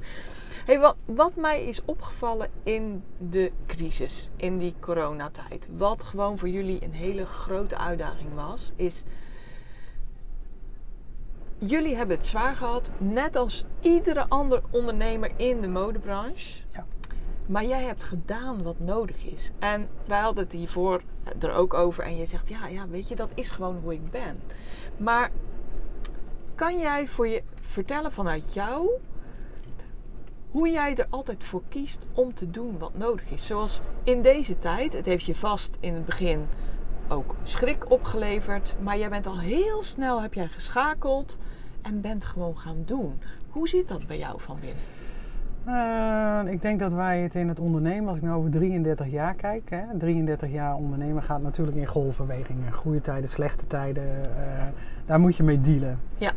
Hey, 0.67 0.79
wat, 0.79 0.97
wat 1.05 1.37
mij 1.37 1.65
is 1.65 1.85
opgevallen 1.85 2.49
in 2.63 3.03
de 3.19 3.53
crisis, 3.67 4.31
in 4.37 4.59
die 4.59 4.75
coronatijd, 4.81 5.69
wat 5.77 6.03
gewoon 6.03 6.39
voor 6.39 6.49
jullie 6.49 6.85
een 6.85 6.93
hele 6.93 7.27
grote 7.27 7.79
uitdaging 7.79 8.35
was, 8.35 8.73
is 8.77 9.05
jullie 11.61 11.97
hebben 11.97 12.17
het 12.17 12.27
zwaar 12.27 12.57
gehad, 12.57 12.91
net 12.99 13.37
als 13.37 13.65
iedere 13.81 14.29
andere 14.29 14.63
ondernemer 14.71 15.31
in 15.37 15.61
de 15.61 15.69
modebranche. 15.69 16.63
Ja. 16.73 16.87
Maar 17.47 17.65
jij 17.65 17.83
hebt 17.83 18.05
gedaan 18.05 18.63
wat 18.63 18.79
nodig 18.79 19.25
is. 19.25 19.51
En 19.59 19.89
wij 20.07 20.21
hadden 20.21 20.45
het 20.45 20.53
hiervoor 20.53 21.03
er 21.39 21.53
ook 21.53 21.75
over. 21.75 22.05
En 22.05 22.17
je 22.17 22.27
zegt, 22.27 22.49
ja, 22.49 22.67
ja, 22.67 22.89
weet 22.89 23.09
je, 23.09 23.17
dat 23.17 23.31
is 23.35 23.51
gewoon 23.51 23.79
hoe 23.83 23.93
ik 23.93 24.11
ben. 24.11 24.41
Maar 24.97 25.31
kan 26.55 26.79
jij 26.79 27.09
voor 27.09 27.29
je 27.29 27.43
vertellen 27.61 28.13
vanuit 28.13 28.55
jou 28.55 28.91
hoe 30.51 30.71
jij 30.71 30.97
er 30.97 31.07
altijd 31.11 31.45
voor 31.45 31.63
kiest 31.69 32.07
om 32.13 32.35
te 32.35 32.51
doen 32.51 32.79
wat 32.79 32.97
nodig 32.97 33.31
is? 33.31 33.47
Zoals 33.47 33.81
in 34.03 34.23
deze 34.23 34.59
tijd, 34.59 34.93
het 34.93 35.07
heeft 35.07 35.25
je 35.25 35.35
vast 35.35 35.77
in 35.81 35.95
het 35.95 36.05
begin 36.05 36.47
ook 37.11 37.35
schrik 37.43 37.91
opgeleverd. 37.91 38.77
Maar 38.83 38.99
jij 38.99 39.09
bent 39.09 39.27
al 39.27 39.39
heel 39.39 39.83
snel, 39.83 40.23
heb 40.23 40.35
jij 40.35 40.47
geschakeld 40.47 41.39
en 41.83 42.01
bent 42.01 42.25
gewoon 42.25 42.59
gaan 42.59 42.83
doen. 42.85 43.19
Hoe 43.51 43.69
zit 43.69 43.89
dat 43.89 44.07
bij 44.07 44.19
jou 44.19 44.41
van 44.41 44.57
binnen? 44.61 44.83
Uh, 45.67 46.53
ik 46.53 46.63
denk 46.63 46.79
dat 46.79 46.93
wij 46.93 47.21
het 47.21 47.35
in 47.35 47.49
het 47.49 47.61
ondernemen, 47.61 48.09
als 48.09 48.17
ik 48.17 48.23
nu 48.23 48.31
over 48.31 48.51
33 48.51 49.11
jaar 49.11 49.35
kijk, 49.35 49.71
hè, 49.71 49.99
33 49.99 50.51
jaar 50.51 50.75
ondernemen 50.75 51.23
gaat 51.23 51.43
natuurlijk 51.43 51.77
in 51.77 51.87
golfbewegingen. 51.87 52.73
Goede 52.73 53.01
tijden, 53.01 53.29
slechte 53.29 53.67
tijden, 53.67 54.05
uh, 54.05 54.63
daar 55.07 55.21
moet 55.21 55.37
je 55.37 55.43
mee 55.43 55.61
dealen. 55.61 55.99
Ja. 56.19 56.31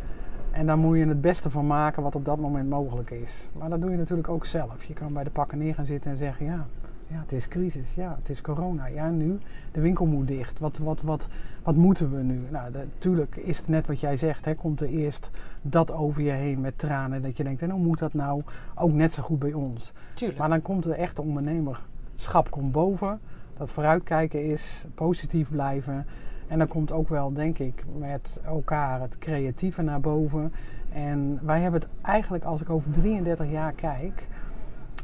En 0.52 0.66
daar 0.66 0.78
moet 0.78 0.98
je 0.98 1.06
het 1.06 1.22
beste 1.22 1.50
van 1.50 1.68
maken 1.68 2.04
wat 2.04 2.16
op 2.16 2.26
dat 2.26 2.38
moment 2.38 2.70
mogelijk 2.70 3.12
is. 3.12 3.50
Maar 3.58 3.70
dat 3.70 3.82
doe 3.82 3.92
je 3.92 3.98
natuurlijk 3.98 4.30
ook 4.30 4.46
zelf. 4.46 4.84
Je 4.84 4.94
kan 4.94 5.14
bij 5.14 5.24
de 5.24 5.30
pakken 5.30 5.58
neer 5.58 5.74
gaan 5.74 5.86
zitten 5.86 6.12
en 6.12 6.18
zeggen, 6.18 6.46
ja, 6.46 6.66
ja, 7.08 7.20
het 7.20 7.32
is 7.32 7.48
crisis. 7.48 7.94
Ja, 7.96 8.16
het 8.20 8.30
is 8.30 8.42
corona. 8.42 8.86
Ja, 8.86 9.10
nu, 9.10 9.38
de 9.72 9.82
winkel 9.82 10.06
moet 10.06 10.28
dicht. 10.28 10.60
Wat, 10.60 10.78
wat, 10.78 11.02
wat, 11.02 11.28
wat 11.64 11.76
moeten 11.76 12.16
we 12.16 12.22
nu? 12.22 12.42
Nou, 12.50 12.72
natuurlijk 12.72 13.36
is 13.36 13.58
het 13.58 13.68
net 13.68 13.88
wat 13.88 14.00
jij 14.00 14.18
zegt. 14.18 14.46
Hè, 14.46 14.56
komt 14.56 14.82
er 14.82 14.88
eerst 14.88 15.30
dat 15.62 15.92
over 15.92 16.22
je 16.22 16.32
heen 16.32 16.62
met 16.62 16.78
tranen. 16.78 17.22
Dat 17.22 17.38
je 17.38 17.44
denkt, 17.44 17.62
en 17.62 17.70
hoe 17.70 17.80
moet 17.84 18.00
dat 18.00 18.14
nou? 18.14 18.42
Ook 18.76 18.92
net 18.92 19.14
zo 19.14 19.24
goed 19.24 19.40
bij 19.40 19.54
ons. 19.54 19.94
Tuurlijk. 20.14 20.40
Maar 20.40 20.50
dan 20.50 20.62
komt 20.62 20.84
de 20.84 20.94
echte 20.94 21.22
ondernemerschap 21.22 22.50
komt 22.50 22.72
boven. 22.72 23.20
Dat 23.58 23.70
vooruitkijken 23.70 24.46
is, 24.46 24.86
positief 24.96 25.50
blijven. 25.50 26.06
En 26.48 26.58
dan 26.58 26.68
komt 26.68 26.92
ook 26.92 27.10
wel, 27.10 27.34
denk 27.34 27.60
ik, 27.60 27.84
met 27.98 28.40
elkaar 28.46 29.02
het 29.02 29.18
creatieve 29.18 29.82
naar 29.82 30.00
boven. 30.00 30.54
En 30.94 31.40
wij 31.42 31.62
hebben 31.62 31.80
het 31.82 31.90
eigenlijk, 32.02 32.44
als 32.44 32.62
ik 32.62 32.70
over 32.70 32.92
33 32.92 33.52
jaar 33.52 33.74
kijk, 33.74 34.28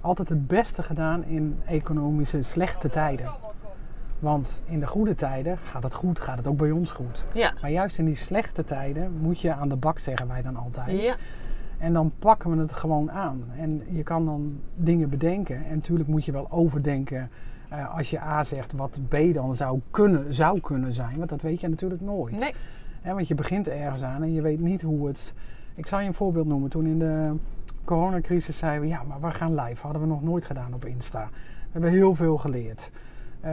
altijd 0.01 0.29
het 0.29 0.47
beste 0.47 0.83
gedaan 0.83 1.23
in 1.23 1.59
economische 1.65 2.41
slechte 2.41 2.89
tijden. 2.89 3.31
Want 4.19 4.61
in 4.65 4.79
de 4.79 4.87
goede 4.87 5.15
tijden 5.15 5.57
gaat 5.57 5.83
het 5.83 5.93
goed, 5.93 6.19
gaat 6.19 6.37
het 6.37 6.47
ook 6.47 6.57
bij 6.57 6.71
ons 6.71 6.91
goed. 6.91 7.25
Ja. 7.33 7.53
Maar 7.61 7.71
juist 7.71 7.97
in 7.97 8.05
die 8.05 8.15
slechte 8.15 8.63
tijden 8.63 9.11
moet 9.21 9.41
je 9.41 9.53
aan 9.53 9.69
de 9.69 9.75
bak, 9.75 9.99
zeggen 9.99 10.27
wij 10.27 10.41
dan 10.41 10.55
altijd. 10.55 11.01
Ja. 11.01 11.15
En 11.77 11.93
dan 11.93 12.11
pakken 12.19 12.51
we 12.51 12.61
het 12.61 12.73
gewoon 12.73 13.11
aan. 13.11 13.43
En 13.57 13.83
je 13.89 14.03
kan 14.03 14.25
dan 14.25 14.59
dingen 14.75 15.09
bedenken. 15.09 15.65
En 15.65 15.75
natuurlijk 15.75 16.09
moet 16.09 16.25
je 16.25 16.31
wel 16.31 16.51
overdenken. 16.51 17.29
Uh, 17.73 17.95
als 17.95 18.09
je 18.09 18.21
A 18.21 18.43
zegt, 18.43 18.73
wat 18.73 18.99
B 19.07 19.17
dan 19.33 19.55
zou 19.55 19.79
kunnen, 19.91 20.33
zou 20.33 20.59
kunnen 20.59 20.93
zijn. 20.93 21.17
Want 21.17 21.29
dat 21.29 21.41
weet 21.41 21.61
je 21.61 21.69
natuurlijk 21.69 22.01
nooit. 22.01 22.39
Nee. 22.39 22.53
He, 23.01 23.13
want 23.13 23.27
je 23.27 23.35
begint 23.35 23.67
ergens 23.67 24.03
aan 24.03 24.23
en 24.23 24.33
je 24.33 24.41
weet 24.41 24.59
niet 24.59 24.81
hoe 24.81 25.07
het... 25.07 25.33
Ik 25.75 25.87
zal 25.87 25.99
je 25.99 26.07
een 26.07 26.13
voorbeeld 26.13 26.47
noemen. 26.47 26.69
Toen 26.69 26.85
in 26.85 26.99
de 26.99 27.33
coronacrisis 27.89 28.57
zeiden 28.57 28.81
we, 28.81 28.87
ja, 28.87 29.03
maar 29.03 29.21
we 29.21 29.31
gaan 29.31 29.55
live. 29.55 29.81
Hadden 29.81 30.01
we 30.01 30.07
nog 30.07 30.21
nooit 30.23 30.45
gedaan 30.45 30.73
op 30.73 30.85
Insta. 30.85 31.29
We 31.31 31.69
hebben 31.71 31.91
heel 31.91 32.15
veel 32.15 32.37
geleerd. 32.37 32.91
Uh, 33.45 33.51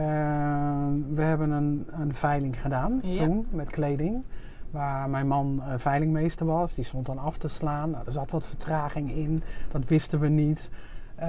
we 1.13 1.21
hebben 1.21 1.49
een, 1.51 1.87
een 1.91 2.13
veiling 2.13 2.61
gedaan 2.61 2.99
Ja. 3.01 3.23
toen 3.23 3.47
met 3.49 3.69
kleding. 3.69 4.23
Waar 4.71 5.09
mijn 5.09 5.27
man 5.27 5.61
eh, 5.61 5.73
veilingmeester 5.77 6.45
was. 6.45 6.73
Die 6.75 6.83
stond 6.83 7.05
dan 7.05 7.17
af 7.17 7.37
te 7.37 7.47
slaan. 7.47 7.89
Nou, 7.89 8.05
er 8.05 8.11
zat 8.11 8.31
wat 8.31 8.45
vertraging 8.45 9.11
in. 9.11 9.43
Dat 9.71 9.81
wisten 9.87 10.19
we 10.19 10.27
niet. 10.27 10.71
Eh, 11.15 11.27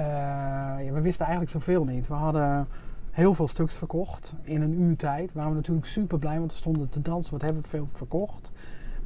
ja, 0.85 0.91
we 0.91 1.01
wisten 1.01 1.25
eigenlijk 1.25 1.51
zoveel 1.51 1.83
niet. 1.85 2.07
We 2.07 2.13
hadden 2.13 2.67
heel 3.11 3.33
veel 3.33 3.47
stuks 3.47 3.75
verkocht 3.75 4.33
in 4.43 4.61
een 4.61 4.81
uur 4.81 4.95
tijd. 4.95 5.33
Waren 5.33 5.49
we 5.49 5.55
natuurlijk 5.55 5.85
super 5.87 6.19
blij, 6.19 6.39
want 6.39 6.51
we 6.51 6.57
stonden 6.57 6.89
te 6.89 7.01
dansen. 7.01 7.31
Wat 7.31 7.41
hebben 7.41 7.61
we 7.61 7.67
veel 7.67 7.89
verkocht. 7.93 8.51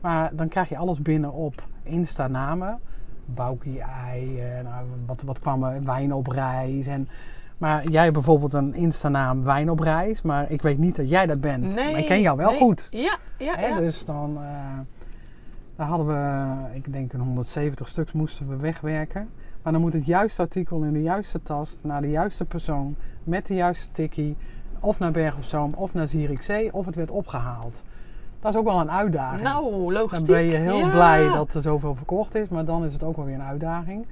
Maar 0.01 0.36
dan 0.36 0.48
krijg 0.48 0.69
je 0.69 0.77
alles 0.77 1.01
binnen 1.01 1.33
op 1.33 1.63
Insta-namen. 1.83 2.79
Baukie 3.25 3.82
ei, 3.82 4.42
eh, 4.42 4.63
nou, 4.63 4.86
wat, 5.06 5.22
wat 5.22 5.39
kwam 5.39 5.63
er, 5.63 5.84
wijn 5.84 6.13
op 6.13 6.27
reis. 6.27 6.88
En, 6.88 7.08
maar 7.58 7.89
jij 7.89 8.01
hebt 8.01 8.13
bijvoorbeeld 8.13 8.53
een 8.53 8.74
Insta-naam 8.74 9.44
wijn 9.44 9.70
op 9.70 9.80
reis. 9.80 10.22
Maar 10.22 10.51
ik 10.51 10.62
weet 10.62 10.77
niet 10.77 10.96
dat 10.96 11.10
jij 11.10 11.25
dat 11.25 11.42
bent. 11.42 11.75
Nee. 11.75 11.92
Maar 11.92 12.00
ik 12.00 12.06
ken 12.06 12.22
jou 12.22 12.38
wel 12.38 12.50
nee. 12.50 12.60
goed. 12.60 12.88
Ja, 12.92 13.18
ja, 13.38 13.56
Hè, 13.56 13.68
ja. 13.68 13.80
Dus 13.80 14.06
dan 14.06 14.38
eh, 14.38 14.80
daar 15.75 15.88
hadden 15.88 16.08
we, 16.08 16.75
ik 16.75 16.94
denk 16.94 17.13
een 17.13 17.20
170 17.20 17.88
stuks 17.88 18.12
moesten 18.12 18.50
we 18.50 18.56
wegwerken. 18.56 19.30
Maar 19.62 19.74
dan 19.74 19.82
moet 19.82 19.94
het 19.94 20.06
juiste 20.06 20.42
artikel 20.42 20.84
in 20.84 20.94
de 20.94 21.01
juiste 21.01 21.44
tas, 21.44 21.77
naar 21.84 22.01
de 22.01 22.10
juiste 22.10 22.46
persoon, 22.46 22.96
met 23.24 23.48
de 23.48 23.53
juiste 23.53 23.92
tikkie, 23.92 24.38
of 24.80 25.00
naar 25.00 25.12
Berg 25.12 25.36
op 25.36 25.44
Zoom, 25.44 25.74
of 25.74 25.94
naar 25.94 26.08
Zierikzee, 26.08 26.74
of 26.74 26.86
het 26.86 26.96
werd 26.96 27.12
opgehaald. 27.12 27.84
Dat 28.43 28.53
is 28.53 28.59
ook 28.59 28.65
wel 28.65 28.79
een 28.79 28.91
uitdaging. 28.91 29.41
Nou, 29.43 29.71
dan 29.71 29.91
logistiek. 29.93 30.27
ben 30.27 30.43
je 30.43 30.57
heel 30.57 30.77
Ja. 30.77 30.89
blij 30.89 31.27
dat 31.27 31.53
er 31.53 31.62
zoveel 31.62 31.95
verkocht 31.95 32.35
is, 32.35 32.47
maar 32.47 32.65
dan 32.65 32.85
is 32.85 32.93
het 32.93 33.03
ook 33.03 33.15
wel 33.15 33.25
weer 33.25 33.35
een 33.35 33.41
uitdaging. 33.41 34.05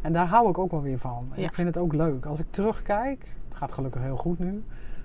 En 0.00 0.12
daar 0.12 0.26
hou 0.26 0.48
ik 0.48 0.58
ook 0.58 0.70
wel 0.70 0.82
weer 0.82 0.98
van. 0.98 1.28
Ja. 1.34 1.46
Ik 1.46 1.54
vind 1.54 1.66
het 1.68 1.78
ook 1.78 1.92
leuk. 1.92 2.26
Als 2.26 2.38
ik 2.38 2.46
terugkijk, 2.50 3.34
het 3.48 3.56
gaat 3.56 3.72
gelukkig 3.72 4.02
heel 4.02 4.16
goed 4.16 4.38
nu. 4.38 4.62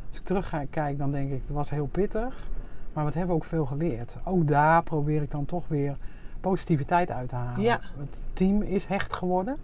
Als 0.07 0.17
ik 0.17 0.23
terugkijk, 0.23 0.97
dan 0.97 1.11
denk 1.11 1.31
ik, 1.31 1.41
het 1.45 1.55
was 1.55 1.69
heel 1.69 1.85
pittig. 1.85 2.47
Maar 2.93 3.03
wat 3.03 3.13
hebben 3.13 3.35
we 3.35 3.41
ook 3.41 3.47
veel 3.47 3.65
geleerd. 3.65 4.17
Ook 4.23 4.47
daar 4.47 4.83
probeer 4.83 5.21
ik 5.21 5.31
dan 5.31 5.45
toch 5.45 5.67
weer 5.67 5.97
positiviteit 6.41 7.11
uit 7.11 7.29
te 7.29 7.35
halen. 7.35 7.61
Ja. 7.61 7.79
Het 7.99 8.23
team 8.33 8.61
is 8.61 8.85
hecht 8.85 9.13
geworden. 9.13 9.57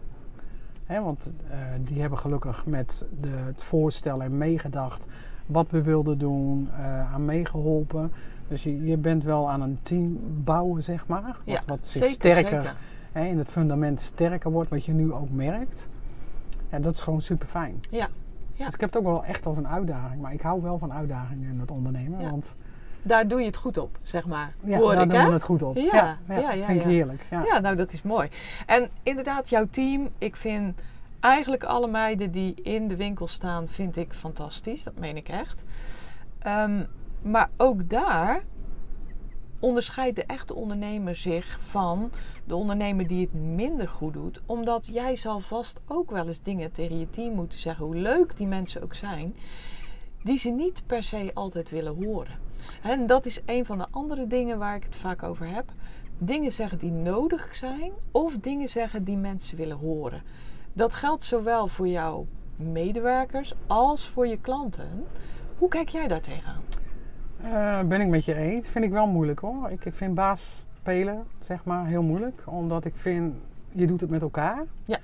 Hè, 0.86 1.02
want 1.02 1.32
eh, 1.50 1.58
die 1.82 2.02
hebben 2.02 2.20
gelukkig 2.20 2.66
met 2.66 3.06
de, 3.22 3.30
het 3.30 3.64
voorstellen 3.64 4.26
en 4.26 4.38
meegedacht 4.38 5.06
wat 5.46 5.70
we 5.70 5.82
wilden 5.82 6.18
doen, 6.18 6.70
eh, 6.78 7.14
aan 7.14 7.26
meegeholpen. 7.26 8.12
Dus 8.52 8.64
je, 8.64 8.84
je 8.84 8.98
bent 8.98 9.24
wel 9.24 9.50
aan 9.50 9.62
een 9.62 9.80
team 9.82 10.20
bouwen, 10.44 10.84
zeg 10.84 11.08
maar. 11.08 11.22
Wat, 11.24 11.36
Ja, 11.44 11.62
wat 11.66 11.80
zich 11.82 12.02
zeker, 12.02 12.16
sterker 12.16 12.52
zeker. 12.62 12.76
hè, 13.12 13.26
in 13.26 13.38
het 13.38 13.48
fundament 13.50 14.02
sterker 14.02 14.52
wordt, 14.52 14.70
wat 14.70 14.86
je 14.86 14.92
nu 14.94 15.14
ook 15.14 15.30
merkt. 15.32 15.88
En 16.70 16.82
dat 16.82 16.94
is 16.94 17.00
gewoon 17.00 17.22
super 17.22 17.48
fijn. 17.48 17.80
Ja. 17.90 18.08
Ja. 18.54 18.66
Dus 18.66 18.74
ik 18.74 18.80
heb 18.80 18.94
het 18.94 18.98
ook 19.02 19.08
wel 19.08 19.24
echt 19.26 19.46
als 19.46 19.58
een 19.58 19.68
uitdaging. 19.68 20.22
Maar 20.22 20.34
ik 20.34 20.42
hou 20.42 20.62
wel 20.62 20.78
van 20.78 20.94
uitdagingen 20.94 21.50
in 21.50 21.60
het 21.60 21.72
ondernemen. 21.72 22.20
Ja. 22.20 22.30
Want 22.30 22.56
Daar 23.02 23.28
doe 23.28 23.40
je 23.40 23.46
het 23.46 23.58
goed 23.58 23.78
op, 23.78 23.98
zeg 24.02 24.28
maar. 24.28 24.54
ja, 24.64 24.78
Hoor 24.78 24.94
daar 24.94 25.04
ik, 25.04 25.10
doen 25.10 25.26
we 25.26 25.32
het 25.34 25.44
goed 25.44 25.62
op. 25.62 25.76
Ja, 25.76 26.18
ja, 26.28 26.36
ja, 26.36 26.52
ja, 26.52 26.66
vind 26.66 26.78
ik 26.80 26.84
ja. 26.84 26.90
heerlijk. 26.90 27.26
Ja. 27.30 27.44
Ja, 27.46 27.60
nou 27.60 27.76
dat 27.76 27.94
is 27.94 28.02
mooi. 28.02 28.30
En 28.66 28.90
inderdaad, 29.04 29.50
jouw 29.50 29.66
team, 29.70 30.10
ik 30.18 30.36
vind 30.36 30.80
eigenlijk 31.20 31.64
alle 31.64 31.88
meiden 31.88 32.32
die 32.32 32.54
in 32.62 32.88
de 32.88 32.96
winkel 32.96 33.28
staan, 33.28 33.68
vind 33.68 33.98
ik 33.98 34.14
fantastisch. 34.14 34.84
Dat 34.84 35.00
meen 35.00 35.18
ik 35.18 35.28
echt. 35.30 35.64
Ehm, 36.40 36.84
maar 37.22 37.50
ook 37.58 37.90
daar 37.90 38.44
onderscheidt 39.60 40.16
de 40.16 40.24
echte 40.24 40.54
ondernemer 40.54 41.16
zich 41.16 41.58
van 41.60 42.12
de 42.46 42.56
ondernemer 42.56 43.08
die 43.08 43.22
het 43.22 43.34
minder 43.34 43.88
goed 43.88 44.14
doet. 44.14 44.42
Omdat 44.46 44.88
jij 44.88 45.16
zal 45.16 45.40
vast 45.40 45.80
ook 45.88 46.12
wel 46.12 46.28
eens 46.28 46.42
dingen 46.42 46.72
tegen 46.72 47.00
je 47.00 47.10
team 47.10 47.34
moeten 47.36 47.60
zeggen, 47.60 47.86
hoe 47.86 47.96
leuk 47.96 48.38
die 48.38 48.48
mensen 48.48 48.84
ook 48.84 48.94
zijn, 48.94 49.36
die 50.24 50.38
ze 50.38 50.50
niet 50.50 50.82
per 50.86 51.04
se 51.04 51.32
altijd 51.34 51.70
willen 51.70 51.96
horen. 51.96 52.40
En 52.82 53.08
dat 53.08 53.26
is 53.26 53.42
een 53.46 53.66
van 53.66 53.78
de 53.78 53.88
andere 53.92 54.28
dingen 54.28 54.58
waar 54.58 54.76
ik 54.76 54.84
het 54.84 54.96
vaak 54.96 55.24
over 55.24 55.48
heb. 55.48 55.72
Dingen 56.18 56.52
zeggen 56.52 56.78
die 56.78 56.92
nodig 56.92 57.56
zijn 57.56 57.92
of 58.12 58.38
dingen 58.38 58.70
zeggen 58.70 59.04
die 59.04 59.18
mensen 59.18 59.58
willen 59.58 59.78
horen. 59.78 60.24
Dat 60.74 60.94
geldt 60.94 61.24
zowel 61.24 61.68
voor 61.68 61.88
jouw 61.88 62.28
medewerkers 62.56 63.54
als 63.68 64.08
voor 64.08 64.28
je 64.28 64.38
klanten. 64.38 65.06
Hoe 65.58 65.70
kijk 65.70 65.90
jij 65.90 66.08
daar 66.08 66.22
tegenaan? 66.22 66.62
Eh, 67.44 67.80
ben 67.82 68.02
ik 68.02 68.08
met 68.08 68.26
je 68.26 68.36
eens. 68.36 68.68
Vind 68.68 68.86
ik 68.86 68.92
wel 68.92 69.08
moeilijk 69.08 69.40
hoor. 69.40 69.70
Ik, 69.72 69.86
ik 69.86 69.94
vind 69.94 70.16
baas 70.16 70.66
spelen, 70.78 71.24
zeg 71.44 71.64
maar, 71.64 71.86
heel 71.86 72.04
moeilijk. 72.04 72.42
Omdat 72.46 72.86
ik 72.86 72.96
vind, 72.96 73.34
je 73.72 73.88
doet 73.88 74.02
het 74.02 74.10
met 74.10 74.22
elkaar. 74.22 74.64
Ja. 74.86 74.98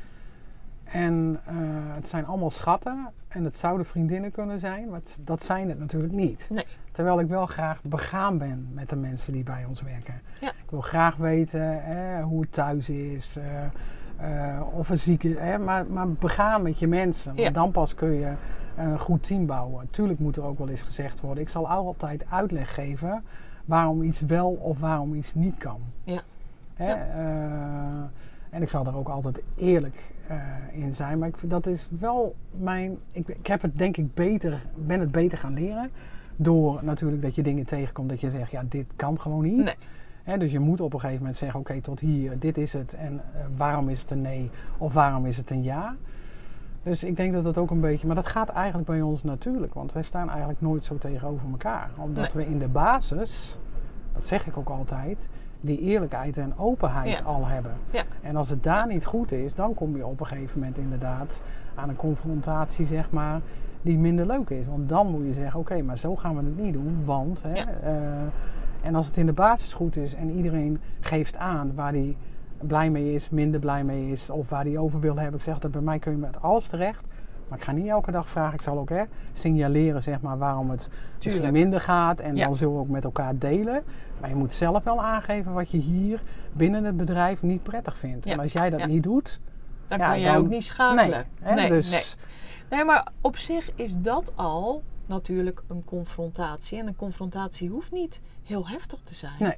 En 0.83 1.39
eh, 1.45 1.53
het 1.95 2.07
zijn 2.07 2.25
allemaal 2.25 2.49
schatten. 2.49 3.07
En 3.27 3.43
het 3.43 3.57
zouden 3.57 3.85
vriendinnen 3.85 4.31
kunnen 4.31 4.59
zijn. 4.59 4.89
Maar 4.89 4.99
het- 4.99 5.17
dat 5.21 5.43
zijn 5.43 5.69
het 5.69 5.79
natuurlijk 5.79 6.13
niet. 6.13 6.47
Nee. 6.49 6.65
Terwijl 6.91 7.19
ik 7.19 7.27
wel 7.27 7.45
graag 7.45 7.81
begaan 7.83 8.37
ben 8.37 8.67
met 8.73 8.89
de 8.89 8.95
mensen 8.95 9.33
die 9.33 9.43
bij 9.43 9.65
ons 9.67 9.81
werken. 9.81 10.21
Ja. 10.41 10.49
Ik 10.49 10.69
wil 10.69 10.81
graag 10.81 11.15
weten 11.15 11.83
eh, 11.85 12.23
hoe 12.23 12.41
het 12.41 12.51
thuis 12.51 12.89
is. 12.89 13.37
eh, 13.37 13.43
of 14.73 14.89
er 14.89 14.97
ziek 14.97 15.23
is. 15.23 15.37
hè, 15.37 15.57
maar, 15.57 15.85
maar 15.85 16.09
begaan 16.09 16.61
met 16.61 16.79
je 16.79 16.87
mensen. 16.87 17.33
Ja. 17.35 17.49
dan 17.49 17.71
pas 17.71 17.95
kun 17.95 18.11
je 18.13 18.31
een 18.77 18.99
goed 18.99 19.23
team 19.23 19.45
bouwen. 19.45 19.87
Tuurlijk 19.91 20.19
moet 20.19 20.35
er 20.37 20.43
ook 20.43 20.57
wel 20.57 20.69
eens 20.69 20.81
gezegd 20.81 21.21
worden. 21.21 21.43
Ik 21.43 21.49
zal 21.49 21.67
altijd 21.69 22.25
uitleg 22.29 22.73
geven 22.73 23.23
waarom 23.65 24.01
iets 24.03 24.21
wel 24.21 24.49
of 24.51 24.79
waarom 24.79 25.13
iets 25.13 25.33
niet 25.33 25.57
kan. 25.57 25.79
Ja. 26.03 26.19
Hè, 26.73 26.87
Ja. 26.87 26.95
eh, 27.15 28.03
en 28.49 28.61
ik 28.61 28.69
zal 28.69 28.85
er 28.85 28.95
ook 28.97 29.07
altijd 29.09 29.41
eerlijk 29.55 30.13
eh, 30.27 30.37
in 30.71 30.93
zijn. 30.93 31.17
Maar 31.19 31.27
ik, 31.27 31.35
dat 31.41 31.65
is 31.67 31.87
wel 31.99 32.35
mijn. 32.51 32.97
Ik, 33.11 33.27
ik 33.27 33.47
heb 33.47 33.61
het 33.61 33.77
denk 33.77 33.97
ik 33.97 34.13
beter, 34.13 34.61
ben 34.75 34.99
het 34.99 35.11
beter 35.11 35.37
gaan 35.37 35.53
leren. 35.53 35.89
Door 36.35 36.79
natuurlijk 36.83 37.21
dat 37.21 37.35
je 37.35 37.41
dingen 37.41 37.65
tegenkomt 37.65 38.09
dat 38.09 38.21
je 38.21 38.29
zegt, 38.29 38.51
ja, 38.51 38.63
dit 38.69 38.85
kan 38.95 39.19
gewoon 39.19 39.43
niet. 39.43 39.63
Nee. 39.63 39.75
Dus 40.35 40.51
je 40.51 40.59
moet 40.59 40.81
op 40.81 40.93
een 40.93 40.99
gegeven 40.99 41.19
moment 41.21 41.37
zeggen, 41.37 41.59
oké, 41.59 41.81
tot 41.81 41.99
hier, 41.99 42.39
dit 42.39 42.57
is 42.57 42.73
het. 42.73 42.93
En 42.93 43.13
eh, 43.33 43.41
waarom 43.57 43.89
is 43.89 44.01
het 44.01 44.11
een 44.11 44.21
nee 44.21 44.49
of 44.77 44.93
waarom 44.93 45.25
is 45.25 45.37
het 45.37 45.49
een 45.51 45.63
ja? 45.63 45.95
Dus 46.83 47.03
ik 47.03 47.17
denk 47.17 47.33
dat 47.33 47.43
dat 47.43 47.57
ook 47.57 47.71
een 47.71 47.79
beetje, 47.81 48.07
maar 48.07 48.15
dat 48.15 48.27
gaat 48.27 48.49
eigenlijk 48.49 48.87
bij 48.87 49.01
ons 49.01 49.23
natuurlijk. 49.23 49.73
Want 49.73 49.93
wij 49.93 50.01
staan 50.03 50.29
eigenlijk 50.29 50.61
nooit 50.61 50.83
zo 50.85 50.97
tegenover 50.97 51.49
elkaar. 51.51 51.89
Omdat 51.97 52.33
we 52.33 52.45
in 52.45 52.59
de 52.59 52.67
basis, 52.67 53.57
dat 54.13 54.25
zeg 54.25 54.47
ik 54.47 54.57
ook 54.57 54.69
altijd, 54.69 55.29
die 55.61 55.79
eerlijkheid 55.79 56.37
en 56.37 56.53
openheid 56.57 57.17
Ja. 57.17 57.23
al 57.23 57.45
hebben. 57.45 57.71
Ja. 57.89 58.03
En 58.21 58.35
als 58.35 58.49
het 58.49 58.63
daar 58.63 58.87
niet 58.87 59.05
goed 59.05 59.31
is, 59.31 59.55
dan 59.55 59.73
kom 59.73 59.95
je 59.97 60.05
op 60.05 60.19
een 60.19 60.25
gegeven 60.25 60.59
moment 60.59 60.77
inderdaad 60.77 61.41
aan 61.75 61.89
een 61.89 61.95
confrontatie, 61.95 62.85
zeg 62.85 63.11
maar, 63.11 63.39
die 63.81 63.97
minder 63.97 64.25
leuk 64.25 64.49
is. 64.49 64.65
Want 64.67 64.89
dan 64.89 65.07
moet 65.11 65.25
je 65.25 65.33
zeggen, 65.33 65.59
oké, 65.59 65.81
maar 65.81 65.97
zo 65.97 66.15
gaan 66.15 66.35
we 66.37 66.43
het 66.43 66.57
niet 66.57 66.73
doen, 66.73 67.01
want... 67.05 67.43
Hè, 67.43 67.53
Ja. 67.53 67.65
eh, 67.67 67.93
en 68.87 68.95
als 68.95 69.05
het 69.07 69.17
in 69.17 69.25
de 69.25 69.33
basis 69.33 69.73
goed 69.73 69.95
is 69.95 70.13
en 70.15 70.29
iedereen 70.31 70.79
geeft 70.99 71.37
aan 71.37 71.71
waar 71.75 71.91
hij 71.91 72.15
blij 72.57 72.89
mee 72.89 73.13
is, 73.13 73.29
minder 73.29 73.59
blij 73.59 73.83
mee 73.83 74.11
is, 74.11 74.29
of 74.29 74.49
waar 74.49 74.63
hij 74.63 74.77
over 74.77 74.99
wil 74.99 75.15
hebben. 75.15 75.35
Ik 75.35 75.41
zeg 75.45 75.59
dat 75.59 75.71
bij 75.71 75.81
mij 75.81 75.99
kun 75.99 76.11
je 76.11 76.17
met 76.17 76.41
alles 76.41 76.67
terecht. 76.67 77.01
Maar 77.47 77.57
ik 77.57 77.63
ga 77.63 77.71
niet 77.71 77.87
elke 77.87 78.11
dag 78.11 78.29
vragen. 78.29 78.53
Ik 78.53 78.61
zal 78.61 78.77
ook 78.77 78.89
hè, 78.89 79.03
signaleren 79.33 80.01
zeg 80.03 80.21
maar, 80.21 80.37
waarom 80.37 80.69
het 80.69 80.89
misschien 81.23 81.51
minder 81.51 81.81
gaat. 81.81 82.19
En 82.19 82.35
Ja. 82.35 82.45
dan 82.45 82.55
zullen 82.55 82.73
we 82.73 82.79
ook 82.79 82.87
met 82.89 83.03
elkaar 83.03 83.37
delen. 83.37 83.83
Maar 84.19 84.29
je 84.29 84.35
moet 84.35 84.53
zelf 84.53 84.83
wel 84.83 85.03
aangeven 85.03 85.53
wat 85.53 85.71
je 85.71 85.77
hier 85.77 86.21
binnen 86.53 86.83
het 86.83 86.97
bedrijf 86.97 87.41
niet 87.41 87.63
prettig 87.63 87.97
vindt. 87.97 88.25
Ja. 88.25 88.31
En 88.31 88.39
als 88.39 88.51
jij 88.51 88.69
dat 88.69 88.79
Ja. 88.79 88.85
niet 88.87 89.03
doet, 89.03 89.39
Dan 89.87 89.99
kan 89.99 90.19
jij 90.19 90.33
dan- 90.33 90.41
ook 90.43 90.49
niet 90.49 90.63
schakelen. 90.63 91.09
nee. 91.09 91.23
Hè, 91.41 91.53
nee, 91.55 91.69
dus 91.69 91.89
nee. 91.91 92.03
Nee, 92.69 92.83
maar 92.85 93.07
op 93.21 93.37
zich 93.37 93.71
is 93.75 93.97
dat 94.01 94.31
al 94.35 94.83
natuurlijk 95.07 95.63
een 95.67 95.83
confrontatie. 95.85 96.79
En 96.79 96.87
een 96.87 96.95
confrontatie 96.95 97.69
hoeft 97.69 97.91
niet 97.91 98.21
heel 98.43 98.67
heftig 98.67 98.99
te 99.03 99.13
zijn. 99.13 99.35
Nee. 99.39 99.55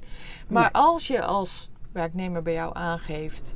Maar 0.48 0.70
Nee. 0.72 0.82
als 0.82 1.06
je 1.06 1.22
als 1.22 1.70
werknemer 1.92 2.42
bij 2.42 2.52
jou 2.52 2.76
aangeeft 2.76 3.54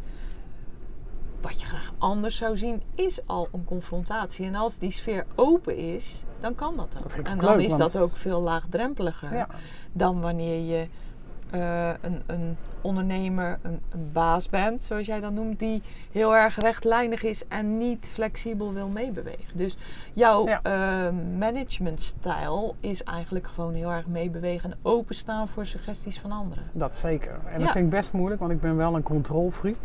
wat 1.41 1.61
je 1.61 1.67
graag 1.67 1.93
anders 1.99 2.37
zou 2.37 2.57
zien, 2.57 2.83
is 2.95 3.27
al 3.27 3.49
een 3.53 3.65
confrontatie. 3.65 4.47
En 4.47 4.55
als 4.55 4.79
die 4.79 4.91
sfeer 4.91 5.27
open 5.35 5.77
is, 5.77 6.25
dan 6.41 6.55
kan 6.55 6.77
dat 6.77 6.97
ook. 7.05 7.13
en 7.27 7.39
dan 7.39 7.57
leuk, 7.57 7.67
is 7.67 7.77
dat 7.77 7.97
ook 7.97 8.17
veel 8.17 8.41
laagdrempeliger 8.41 9.35
ja, 9.35 9.49
dan 9.93 10.21
wanneer 10.21 10.61
je 10.61 10.89
eh, 11.51 11.89
een, 12.01 12.23
een 12.27 12.57
ondernemer, 12.85 13.59
een, 13.63 13.81
een 13.91 14.11
baas 14.13 14.49
bent, 14.49 14.83
zoals 14.83 15.07
jij 15.07 15.21
dat 15.21 15.33
noemt, 15.33 15.59
die 15.59 15.83
heel 16.13 16.37
erg 16.37 16.57
rechtlijnig 16.59 17.23
is 17.23 17.49
en 17.49 17.79
niet 17.79 18.09
flexibel 18.13 18.73
wil 18.73 18.89
meebewegen. 18.89 19.57
Dus 19.57 19.77
jouw 20.15 20.47
Ja. 20.47 20.61
eh, 20.63 21.13
managementstijl 21.39 22.75
is 22.81 23.03
eigenlijk 23.03 23.47
gewoon 23.47 23.75
heel 23.75 23.93
erg 23.93 24.07
meebewegen 24.07 24.71
en 24.71 24.79
openstaan 24.83 25.49
voor 25.49 25.67
suggesties 25.67 26.19
van 26.21 26.33
anderen. 26.33 26.65
dat 26.73 26.97
zeker. 26.97 27.33
En 27.47 27.53
Ja. 27.59 27.65
dat 27.65 27.71
vind 27.73 27.85
ik 27.85 27.91
best 27.91 28.13
moeilijk, 28.13 28.41
want 28.41 28.53
ik 28.53 28.61
ben 28.61 28.77
wel 28.77 28.95
een 28.97 29.03
controlfreak. 29.03 29.77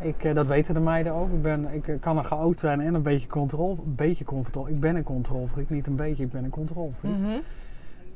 Ik, 0.00 0.24
eh, 0.24 0.34
dat 0.34 0.46
weten 0.46 0.74
de 0.74 0.80
meiden 0.80 1.12
ook. 1.12 1.32
Ik, 1.32 1.42
ben, 1.42 1.74
ik 1.74 1.88
eh, 1.88 1.94
kan 2.00 2.18
een 2.18 2.24
chaot 2.24 2.58
zijn 2.58 2.80
en 2.80 2.94
een 2.94 3.02
beetje 3.02 3.26
control. 3.28 3.70
Een 3.84 3.94
beetje 3.94 4.24
control. 4.24 4.68
Ik 4.68 4.80
ben 4.80 4.96
een 4.96 5.02
controlfreak. 5.02 5.68
Niet 5.70 5.86
een 5.86 5.96
beetje, 5.96 6.24
ik 6.24 6.30
ben 6.30 6.44
een 6.44 6.50
controlfreak. 6.50 7.14
Mhm. 7.16 7.38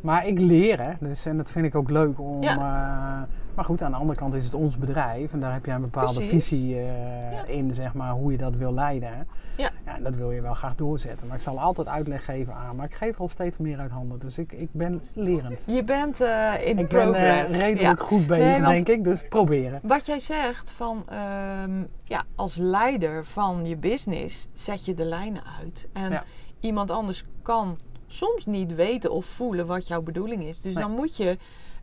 Maar 0.04 0.26
ik 0.26 0.38
leer, 0.40 0.80
hè. 0.86 0.92
Dus, 1.00 1.26
en 1.26 1.36
dat 1.36 1.50
vind 1.50 1.66
ik 1.66 1.74
ook 1.74 1.90
leuk 1.90 2.20
om... 2.20 2.42
Ja. 2.42 2.54
eh, 2.56 3.28
maar 3.54 3.64
goed, 3.64 3.82
aan 3.82 3.90
de 3.90 3.96
andere 3.96 4.18
kant 4.18 4.34
is 4.34 4.44
het 4.44 4.54
ons 4.54 4.76
bedrijf. 4.78 5.32
En 5.32 5.40
daar 5.40 5.52
heb 5.52 5.64
jij 5.66 5.74
een 5.74 5.80
bepaalde 5.80 6.14
Precies. 6.20 6.48
visie 6.48 6.76
eh, 6.76 7.32
Ja. 7.32 7.44
in, 7.46 7.74
zeg 7.74 7.94
maar, 7.94 8.10
hoe 8.12 8.32
je 8.32 8.38
dat 8.38 8.56
wil 8.56 8.74
leiden. 8.74 9.26
Ja. 9.56 9.70
ja. 9.84 9.96
en 9.96 10.02
Dat 10.02 10.14
wil 10.14 10.30
je 10.30 10.40
wel 10.40 10.54
graag 10.54 10.74
doorzetten. 10.74 11.26
Maar 11.26 11.36
ik 11.36 11.42
zal 11.42 11.60
altijd 11.60 11.88
uitleg 11.88 12.24
geven 12.24 12.54
aan. 12.54 12.76
Maar 12.76 12.86
ik 12.86 12.94
geef 12.94 13.20
al 13.20 13.28
steeds 13.28 13.56
meer 13.58 13.78
uit 13.78 13.90
handen. 13.90 14.18
Dus 14.18 14.38
ik, 14.38 14.52
ik 14.52 14.68
ben 14.72 15.02
lerend. 15.12 15.64
Je 15.66 15.84
bent 15.84 16.20
eh, 16.20 16.52
in 16.60 16.68
Ik 16.68 16.76
ben 16.76 16.86
progress. 16.86 17.52
redelijk 17.56 18.00
Ja. 18.00 18.06
goed 18.06 18.26
bezig, 18.26 18.44
Nee, 18.58 18.74
denk 18.74 18.88
ik. 18.88 19.04
Dus 19.04 19.28
proberen. 19.28 19.80
Wat 19.82 20.06
jij 20.06 20.18
zegt 20.20 20.70
van 20.70 21.02
ehm, 21.08 21.82
ja, 22.04 22.22
als 22.34 22.56
leider 22.56 23.24
van 23.24 23.64
je 23.64 23.76
business 23.76 24.48
zet 24.52 24.84
je 24.84 24.94
de 24.94 25.04
lijnen 25.04 25.42
uit. 25.60 25.88
En 25.92 26.22
iemand 26.60 26.90
anders 26.90 27.24
kan 27.42 27.76
soms 28.14 28.46
niet 28.46 28.74
weten 28.74 29.12
of 29.12 29.26
voelen 29.26 29.66
wat 29.66 29.86
jouw 29.88 30.02
bedoeling 30.02 30.42
is. 30.44 30.60
Dus 30.60 30.74
Nee. 30.74 30.82
dan 30.82 30.92
moet 30.92 31.16
je 31.16 31.36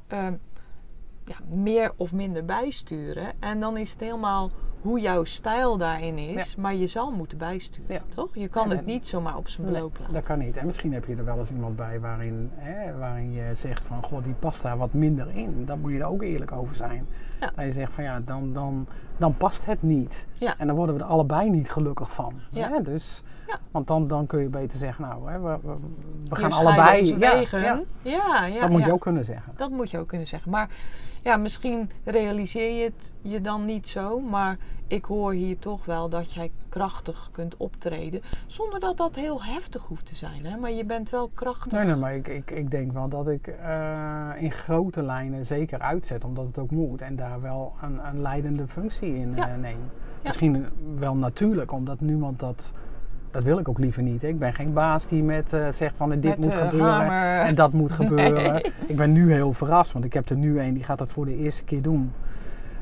ehm, 0.07 0.35
ja, 1.25 1.35
meer 1.49 1.93
of 1.97 2.13
minder 2.13 2.45
bijsturen. 2.45 3.33
En 3.39 3.59
dan 3.59 3.77
is 3.77 3.91
het 3.91 3.99
helemaal 3.99 4.51
hoe 4.81 4.99
jouw 4.99 5.23
stijl 5.23 5.77
daarin 5.77 6.17
is. 6.17 6.55
Maar 6.55 6.73
je 6.75 6.87
zal 6.87 7.11
moeten 7.11 7.37
bijsturen, 7.37 7.93
Ja. 7.95 8.01
toch? 8.15 8.29
Je 8.33 8.47
kan 8.47 8.69
het 8.69 8.79
en- 8.79 8.85
niet 8.85 9.07
zomaar 9.07 9.37
op 9.37 9.47
zijn 9.47 9.67
beloop 9.67 9.97
laten. 9.99 10.13
dat 10.13 10.23
kan 10.25 10.39
niet. 10.39 10.57
En 10.57 10.65
misschien 10.65 10.93
heb 10.93 11.05
je 11.05 11.15
er 11.15 11.25
wel 11.25 11.37
eens 11.39 11.49
iemand 11.51 11.75
bij 11.75 11.99
waarin, 11.99 12.49
hè, 12.55 12.97
waarin 12.97 13.31
je 13.31 13.55
zegt 13.55 13.85
van... 13.85 14.03
Goh, 14.03 14.23
die 14.23 14.33
past 14.33 14.61
daar 14.61 14.77
wat 14.77 14.93
minder 14.93 15.27
in. 15.35 15.65
Dan 15.65 15.79
moet 15.79 15.91
je 15.91 15.99
er 15.99 16.05
ook 16.05 16.21
eerlijk 16.21 16.51
over 16.51 16.75
zijn. 16.75 17.07
Ja. 17.39 17.49
Dat 17.55 17.65
je 17.65 17.71
zegt 17.71 17.93
van 17.93 18.03
ja, 18.03 18.19
dan, 18.25 18.53
dan, 18.53 18.87
dan 19.17 19.37
past 19.37 19.65
het 19.65 19.81
niet. 19.81 20.27
Ja. 20.33 20.53
En 20.57 20.67
dan 20.67 20.75
worden 20.75 20.95
we 20.95 21.01
er 21.01 21.07
allebei 21.07 21.49
niet 21.49 21.71
gelukkig 21.71 22.11
van. 22.13 22.33
Ja. 22.49 22.69
Hè? 22.69 22.81
Dus, 22.81 23.23
Ja. 23.47 23.57
Want 23.71 23.87
dan, 23.87 24.07
dan 24.07 24.27
kun 24.27 24.41
je 24.41 24.47
beter 24.49 24.77
zeggen, 24.77 25.03
nou, 25.05 25.31
hè, 25.31 25.39
we, 25.39 25.57
we, 25.63 25.73
we 26.29 26.35
gaan 26.35 26.51
allebei... 26.51 27.05
ja, 27.05 27.17
wegen. 27.17 27.85
ja, 28.01 28.49
dat 28.59 28.69
moet 28.69 28.83
je 28.83 28.91
ook 28.91 29.01
kunnen 29.01 29.25
zeggen. 29.25 29.53
Dat 29.55 29.69
moet 29.69 29.91
je 29.91 29.97
ook 29.99 30.07
kunnen 30.07 30.27
zeggen. 30.27 30.51
Maar 30.51 30.69
ja, 31.21 31.37
misschien 31.37 31.89
realiseer 32.03 32.77
je 32.77 32.83
het 32.83 33.13
je 33.21 33.41
dan 33.41 33.65
niet 33.65 33.87
zo. 33.87 34.19
Maar 34.19 34.57
ik 34.87 35.05
hoor 35.05 35.33
hier 35.33 35.59
toch 35.59 35.85
wel 35.85 36.09
dat 36.09 36.33
jij 36.33 36.51
krachtig 36.69 37.29
kunt 37.31 37.57
optreden. 37.57 38.21
Zonder 38.47 38.79
dat 38.79 38.97
dat 38.97 39.15
heel 39.15 39.43
heftig 39.43 39.83
hoeft 39.83 40.05
te 40.05 40.15
zijn. 40.15 40.45
Hè? 40.45 40.57
Maar 40.57 40.71
je 40.71 40.85
bent 40.85 41.09
wel 41.09 41.29
krachtig. 41.33 41.71
Nee, 41.71 41.85
nee, 41.85 41.95
maar 41.95 42.15
ik, 42.15 42.27
ik, 42.27 42.51
ik 42.51 42.71
denk 42.71 42.91
wel 42.91 43.07
dat 43.09 43.27
ik 43.27 43.47
eh, 43.47 44.29
in 44.39 44.51
grote 44.51 45.03
lijnen 45.03 45.45
zeker 45.45 45.79
uitzet, 45.79 46.23
omdat 46.23 46.45
het 46.47 46.57
ook 46.59 46.71
moet. 46.71 47.01
En 47.01 47.15
daar 47.15 47.41
wel 47.41 47.73
een, 47.81 48.05
een 48.07 48.21
leidende 48.21 48.67
functie 48.67 49.15
in 49.15 49.33
Ja. 49.35 49.47
eh, 49.49 49.55
neem. 49.55 49.79
Misschien 50.23 50.65
wel 50.95 51.15
natuurlijk, 51.15 51.71
omdat 51.71 51.99
niemand 51.99 52.39
dat... 52.39 52.71
Dat 53.31 53.43
wil 53.43 53.57
ik 53.59 53.67
ook 53.69 53.77
liever 53.79 54.03
niet. 54.03 54.23
Ik 54.23 54.39
ben 54.39 54.53
geen 54.53 54.73
baas 54.73 55.07
die 55.07 55.23
met 55.23 55.53
eh, 55.53 55.69
zegt 55.69 55.95
van 55.97 56.09
dit 56.09 56.23
Met, 56.23 56.37
moet 56.37 56.53
eh, 56.53 56.59
gebeuren 56.67 56.91
hamer. 56.91 57.45
en 57.47 57.55
dat 57.55 57.73
moet 57.73 57.91
gebeuren. 58.01 58.51
Nee. 58.53 58.73
Ik 58.87 58.95
ben 58.95 59.11
nu 59.11 59.31
heel 59.33 59.53
verrast, 59.53 59.91
want 59.91 60.05
ik 60.05 60.13
heb 60.13 60.29
er 60.29 60.35
nu 60.35 60.59
een 60.59 60.73
die 60.73 60.83
gaat 60.83 60.97
dat 60.97 61.11
voor 61.11 61.25
de 61.25 61.37
eerste 61.37 61.63
keer 61.63 61.81
doen. 61.81 62.11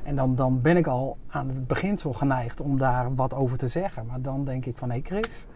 En 0.04 0.16
dan, 0.16 0.36
dan 0.36 0.62
ben 0.62 0.78
ik 0.78 0.88
al 0.88 1.18
aan 1.28 1.48
het 1.48 1.68
beginsel 1.68 2.14
geneigd 2.14 2.62
om 2.62 2.78
daar 2.78 3.16
wat 3.16 3.34
over 3.34 3.58
te 3.58 3.68
zeggen. 3.68 4.06
Maar 4.06 4.22
dan 4.22 4.46
denk 4.46 4.66
ik 4.66 4.78
van 4.78 4.92
hé 4.92 5.00
Chris, 5.04 5.48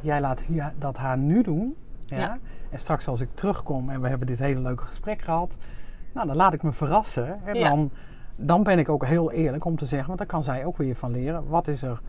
jij 0.00 0.20
laat 0.20 0.42
dat 0.78 0.96
haar 0.96 1.18
nu 1.18 1.42
doen. 1.42 1.74
Ja? 2.04 2.16
Ja. 2.18 2.38
En 2.70 2.78
straks 2.78 3.08
als 3.08 3.20
ik 3.20 3.28
terugkom 3.34 3.90
en 3.90 4.00
we 4.00 4.08
hebben 4.08 4.26
dit 4.26 4.38
hele 4.38 4.60
leuke 4.60 4.84
gesprek 4.84 5.22
gehad. 5.22 5.56
Nou, 6.12 6.26
dan 6.26 6.36
laat 6.36 6.52
ik 6.52 6.62
me 6.62 6.72
verrassen. 6.72 7.38
En 7.44 7.54
Ja. 7.54 7.68
dan, 7.68 7.90
dan 8.36 8.62
ben 8.62 8.78
ik 8.78 8.88
ook 8.88 9.06
heel 9.06 9.30
eerlijk 9.32 9.64
om 9.64 9.76
te 9.76 9.84
zeggen, 9.86 10.06
want 10.06 10.18
daar 10.18 10.28
kan 10.28 10.42
zij 10.42 10.64
ook 10.64 10.76
weer 10.76 10.94
van 10.94 11.10
leren. 11.10 11.48
Wat 11.48 11.68
is 11.68 11.82
er, 11.82 12.00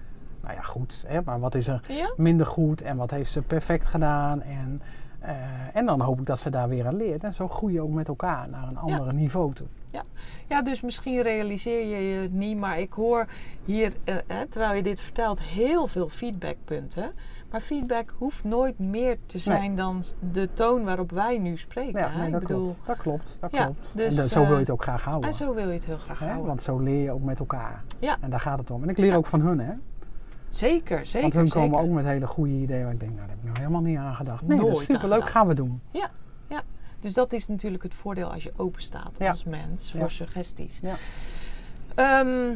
nou 0.44 0.56
ja 0.56 0.62
goed, 0.62 1.04
hè, 1.08 1.20
maar 1.26 1.40
wat 1.40 1.56
is 1.56 1.68
er 1.68 1.82
Ja? 1.88 2.14
minder 2.18 2.46
goed 2.46 2.82
en 2.82 2.98
wat 2.98 3.12
heeft 3.12 3.32
ze 3.32 3.42
perfect 3.42 3.86
gedaan. 3.86 4.42
En, 4.42 4.82
eh, 5.20 5.32
en 5.74 5.86
dan 5.86 6.02
hoop 6.02 6.20
ik 6.20 6.26
dat 6.26 6.40
ze 6.40 6.50
daar 6.50 6.70
weer 6.70 6.86
aan 6.86 6.96
leert. 6.96 7.24
En 7.24 7.34
zo 7.34 7.48
groei 7.48 7.74
je 7.74 7.82
ook 7.82 7.92
met 7.94 8.08
elkaar 8.08 8.50
naar 8.50 8.68
een 8.68 8.78
andere 8.78 9.14
niveau 9.14 9.54
toe. 9.54 9.68
ja, 10.48 10.62
dus 10.62 10.82
misschien 10.82 11.22
realiseer 11.22 11.86
je 11.88 12.10
je 12.10 12.22
het 12.22 12.32
niet. 12.34 12.58
Maar 12.58 12.80
ik 12.80 12.94
hoor 12.94 13.28
hier, 13.66 13.94
eh, 14.04 14.16
hè, 14.28 14.46
terwijl 14.48 14.74
je 14.74 14.84
dit 14.84 15.02
vertelt, 15.02 15.42
heel 15.42 15.88
veel 15.88 16.10
feedbackpunten. 16.10 17.12
Maar 17.52 17.62
feedback 17.62 18.14
hoeft 18.18 18.44
nooit 18.44 18.80
meer 18.80 19.18
te 19.26 19.38
zijn 19.38 19.76
dan 19.76 20.04
de 20.32 20.50
toon 20.54 20.84
waarop 20.84 21.12
wij 21.12 21.38
nu 21.38 21.58
spreken. 21.58 22.02
Ja, 22.02 22.18
nee, 22.18 22.26
ik 22.26 22.32
dat 22.32 22.42
bedoel, 22.42 22.64
klopt. 22.66 22.86
Dat 22.86 22.98
klopt, 22.98 23.38
dat 23.40 23.52
Ja, 23.52 23.64
klopt. 23.64 23.80
dus, 23.96 24.10
en 24.16 24.16
dat- 24.16 24.30
zo 24.30 24.40
wil 24.40 24.48
je 24.48 24.54
eh, 24.54 24.60
het 24.60 24.70
ook 24.70 24.82
graag 24.82 25.04
houden. 25.04 25.30
En 25.30 25.36
zo 25.36 25.54
wil 25.54 25.68
je 25.68 25.74
het 25.74 25.86
heel 25.86 25.98
graag 25.98 26.20
Hè? 26.20 26.26
houden. 26.26 26.48
Want 26.48 26.64
zo 26.64 26.78
leer 26.80 27.04
je 27.04 27.12
ook 27.12 27.24
met 27.24 27.40
elkaar. 27.40 27.84
Ja. 28.00 28.18
En 28.22 28.30
daar 28.30 28.40
gaat 28.40 28.60
het 28.60 28.72
om. 28.72 28.84
En 28.84 28.90
ik 28.90 28.98
leer 28.98 29.10
Ja. 29.12 29.16
ook 29.16 29.26
van 29.28 29.42
hun, 29.42 29.60
hè? 29.60 29.74
Zeker, 30.56 31.06
zeker. 31.06 31.22
Want 31.22 31.34
hun 31.34 31.50
komen 31.50 31.80
ook 31.80 31.90
met 31.90 32.06
hele 32.06 32.28
goede 32.28 32.54
ideeën. 32.54 32.84
Waar 32.84 32.94
ik 32.94 33.00
denk, 33.00 33.12
nou, 33.16 33.28
daar 33.28 33.36
heb 33.36 33.44
ik 33.44 33.50
nog 33.50 33.58
helemaal 33.58 33.82
niet 33.82 33.98
aan 33.98 34.16
gedacht. 34.16 34.42
Nee, 34.42 34.58
dat 34.58 34.68
Nooit 34.68 34.80
is 34.80 34.86
superleuk, 34.86 35.22
aan 35.22 35.28
gaan 35.28 35.48
we 35.48 35.54
doen. 35.54 35.82
Dus 37.00 37.14
dat 37.14 37.34
is 37.34 37.48
natuurlijk 37.48 37.84
het 37.84 37.96
voordeel 37.96 38.32
als 38.32 38.44
je 38.44 38.54
open 38.56 38.82
staat 38.82 39.12
Ja. 39.18 39.30
als 39.30 39.44
mens 39.44 39.92
voor 39.92 40.00
Ja. 40.00 40.08
suggesties. 40.08 40.80
Ja. 40.82 40.96
Ehm, 41.96 42.56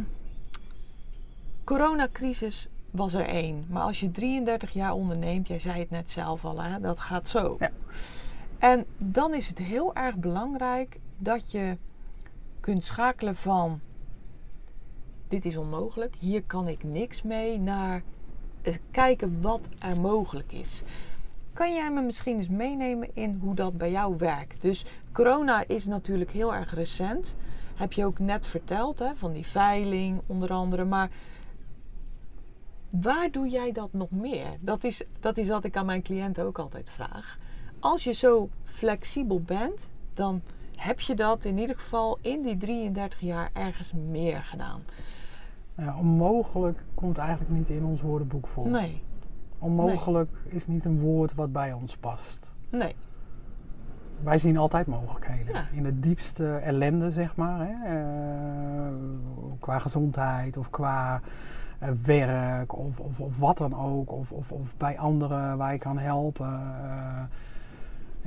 coronacrisis 1.64 2.68
was 2.92 3.14
er 3.14 3.26
één. 3.28 3.66
Maar 3.70 3.82
als 3.84 4.00
je 4.00 4.12
33 4.12 4.72
jaar 4.72 4.94
onderneemt, 4.94 5.48
jij 5.48 5.60
zei 5.60 5.80
het 5.80 5.90
net 5.90 6.12
zelf 6.12 6.46
al, 6.46 6.62
hè, 6.62 6.80
dat 6.80 7.00
gaat 7.00 7.28
zo. 7.28 7.56
Ja. 7.60 7.70
En 8.58 8.86
dan 8.98 9.34
is 9.34 9.48
het 9.48 9.58
heel 9.58 9.96
erg 9.96 10.16
belangrijk 10.16 11.00
dat 11.18 11.52
je 11.52 11.78
kunt 12.60 12.84
schakelen 12.84 13.36
van 13.36 13.80
dit 15.28 15.46
is 15.46 15.58
onmogelijk, 15.58 16.16
hier 16.20 16.44
kan 16.44 16.68
ik 16.68 16.84
niks 16.84 17.22
mee, 17.22 17.60
naar 17.60 18.04
kijken 18.92 19.42
wat 19.42 19.68
er 19.80 19.98
mogelijk 19.98 20.52
is. 20.52 20.84
Kan 21.54 21.74
jij 21.74 21.92
me 21.92 22.02
misschien 22.02 22.38
eens 22.38 22.48
meenemen 22.48 23.10
in 23.14 23.40
hoe 23.42 23.56
dat 23.56 23.78
bij 23.78 23.92
jou 23.92 24.16
werkt? 24.18 24.62
Dus 24.62 24.86
corona 25.12 25.68
is 25.68 25.86
natuurlijk 25.86 26.32
heel 26.32 26.56
erg 26.56 26.74
recent. 26.74 27.36
Heb 27.76 27.94
je 27.94 28.06
ook 28.06 28.20
net 28.20 28.48
verteld, 28.48 29.00
hè, 29.00 29.16
van 29.16 29.34
die 29.34 29.48
veiling 29.48 30.22
onder 30.28 30.50
andere. 30.50 30.86
Maar 30.86 31.10
waar 32.90 33.32
doe 33.32 33.50
jij 33.50 33.72
dat 33.72 33.94
nog 33.94 34.12
meer? 34.12 34.58
Dat 34.60 34.84
is, 34.84 35.04
dat 35.20 35.38
is 35.38 35.50
wat 35.50 35.64
ik 35.64 35.78
aan 35.78 35.86
mijn 35.86 36.02
cliënten 36.02 36.46
ook 36.46 36.60
altijd 36.60 36.90
vraag. 36.90 37.38
Als 37.80 38.04
je 38.04 38.12
zo 38.12 38.50
flexibel 38.66 39.42
bent, 39.42 39.90
dan 40.14 40.42
heb 40.76 41.00
je 41.00 41.16
dat 41.16 41.46
in 41.46 41.58
ieder 41.58 41.76
geval 41.76 42.18
in 42.22 42.42
die 42.42 42.58
33 42.58 43.20
jaar 43.20 43.50
ergens 43.54 43.92
meer 43.94 44.44
gedaan? 44.44 44.84
Ja, 45.78 45.96
onmogelijk 46.00 46.84
komt 46.94 47.18
eigenlijk 47.18 47.50
niet 47.50 47.70
in 47.70 47.84
ons 47.86 48.02
woordenboek 48.02 48.48
voor. 48.48 48.68
Nee. 48.70 49.04
Onmogelijk 49.60 50.30
is 50.46 50.68
niet 50.68 50.86
een 50.86 51.00
woord 51.00 51.36
wat 51.36 51.52
bij 51.52 51.74
ons 51.74 51.98
past. 51.98 52.54
Nee. 52.70 52.96
Wij 54.24 54.38
zien 54.38 54.58
altijd 54.58 54.88
mogelijkheden. 54.88 55.54
Ja. 55.54 55.64
In 55.72 55.84
de 55.84 56.00
diepste 56.00 56.56
ellende, 56.56 57.12
zeg 57.12 57.36
maar. 57.36 57.68
Hè? 57.68 57.96
eh, 57.98 58.94
qua 59.60 59.80
gezondheid 59.80 60.58
of 60.58 60.70
qua 60.70 61.22
eh, 61.80 61.90
werk 62.04 62.78
of, 62.78 63.00
of, 63.00 63.20
of 63.20 63.38
wat 63.38 63.58
dan 63.58 63.80
ook. 63.80 64.12
Of, 64.12 64.32
of, 64.32 64.52
of 64.52 64.74
bij 64.78 65.00
anderen 65.00 65.58
waar 65.58 65.74
je 65.74 65.80
kan 65.80 65.98
helpen. 65.98 66.62
eh, 66.84 67.24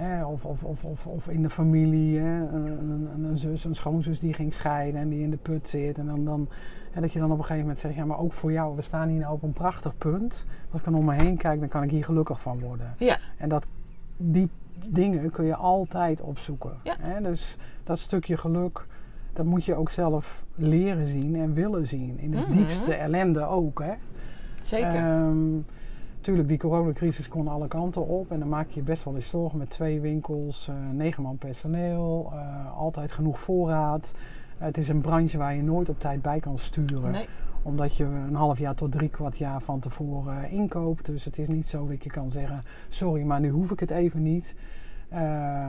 hè? 0.01 0.25
Of, 0.25 0.45
of, 0.45 0.63
of, 0.63 0.85
of, 0.85 1.07
of 1.07 1.29
in 1.29 1.43
de 1.43 1.51
familie. 1.51 2.19
Hè? 2.19 2.49
Een, 2.49 2.67
een, 2.91 3.25
een 3.25 3.39
zus, 3.39 3.65
een 3.65 3.75
schoonzus 3.75 4.21
die 4.21 4.33
ging 4.33 4.53
scheiden 4.55 5.01
en 5.01 5.09
die 5.09 5.23
in 5.23 5.31
de 5.31 5.37
put 5.37 5.69
zit. 5.69 5.99
En 5.99 6.07
dan, 6.07 6.25
dan, 6.25 6.49
hè, 6.91 7.01
dat 7.01 7.13
je 7.13 7.19
dan 7.19 7.31
op 7.31 7.37
een 7.39 7.43
gegeven 7.45 7.61
moment 7.63 7.79
zegt, 7.79 7.95
ja 7.95 8.05
maar 8.05 8.19
ook 8.19 8.33
voor 8.33 8.53
jou. 8.53 8.77
We 8.77 8.83
staan 8.83 9.09
hier 9.09 9.21
nou 9.21 9.33
op 9.33 9.43
een 9.43 9.53
prachtig 9.53 9.99
punt. 9.99 10.45
Als 10.71 10.81
ik 10.81 10.85
dan 10.87 10.95
om 10.95 11.05
me 11.05 11.15
heen 11.15 11.37
kijk, 11.37 11.61
dan 11.61 11.69
kan 11.69 11.83
ik 11.83 11.91
hier 11.91 12.05
gelukkig 12.05 12.41
van 12.41 12.61
worden. 12.61 12.95
Ja. 12.99 13.19
En 13.37 13.49
dat, 13.49 13.67
die 14.17 14.49
dingen 14.87 15.31
kun 15.31 15.45
je 15.45 15.57
altijd 15.57 16.21
opzoeken. 16.21 16.73
Ja. 16.83 16.97
Hè? 17.01 17.21
Dus 17.23 17.57
dat 17.85 17.99
stukje 17.99 18.37
geluk, 18.37 18.87
dat 19.33 19.45
moet 19.45 19.65
je 19.65 19.75
ook 19.75 19.91
zelf 19.91 20.45
leren 20.55 21.07
zien 21.07 21.37
en 21.37 21.55
willen 21.55 21.87
zien. 21.87 22.19
In 22.19 22.31
de 22.31 22.37
Mhm. 22.37 22.51
diepste 22.53 22.95
ellende 22.95 23.47
ook. 23.47 23.83
Hè? 23.83 23.93
Zeker. 24.61 24.95
Ehm, 24.95 25.37
tuurlijk, 26.21 26.49
die 26.49 26.59
coronacrisis 26.59 27.29
kon 27.29 27.49
alle 27.49 27.69
kanten 27.69 28.07
op. 28.07 28.31
En 28.31 28.39
dan 28.39 28.49
maak 28.49 28.69
je 28.69 28.75
je 28.75 28.83
best 28.83 29.05
wel 29.05 29.15
eens 29.15 29.29
zorgen 29.29 29.59
met 29.59 29.71
twee 29.71 30.01
winkels, 30.01 30.69
eh, 30.69 30.75
negen 30.93 31.23
man 31.23 31.39
personeel, 31.39 32.33
eh, 32.33 32.79
altijd 32.79 33.13
genoeg 33.13 33.41
voorraad. 33.41 34.15
het 34.59 34.79
is 34.79 34.89
een 34.89 35.01
branche 35.01 35.39
waar 35.39 35.55
je 35.55 35.63
nooit 35.63 35.89
op 35.89 36.01
tijd 36.01 36.23
bij 36.23 36.41
kan 36.41 36.59
sturen 36.59 37.11
nee. 37.11 37.29
omdat 37.63 37.97
je 37.97 38.05
een 38.05 38.35
half 38.35 38.59
jaar 38.59 38.75
tot 38.75 38.93
drie 38.93 39.09
kwart 39.09 39.39
jaar 39.39 39.61
van 39.61 39.81
tevoren 39.81 40.45
eh, 40.45 40.53
inkoopt. 40.53 41.07
Dus 41.07 41.25
het 41.25 41.39
is 41.39 41.49
niet 41.49 41.67
zo 41.67 41.87
dat 41.87 42.05
je 42.05 42.11
kan 42.11 42.31
zeggen: 42.31 42.63
sorry, 42.89 43.23
maar 43.23 43.41
nu 43.41 43.51
hoef 43.51 43.71
ik 43.71 43.81
het 43.81 43.91
even 43.91 44.23
niet. 44.23 44.55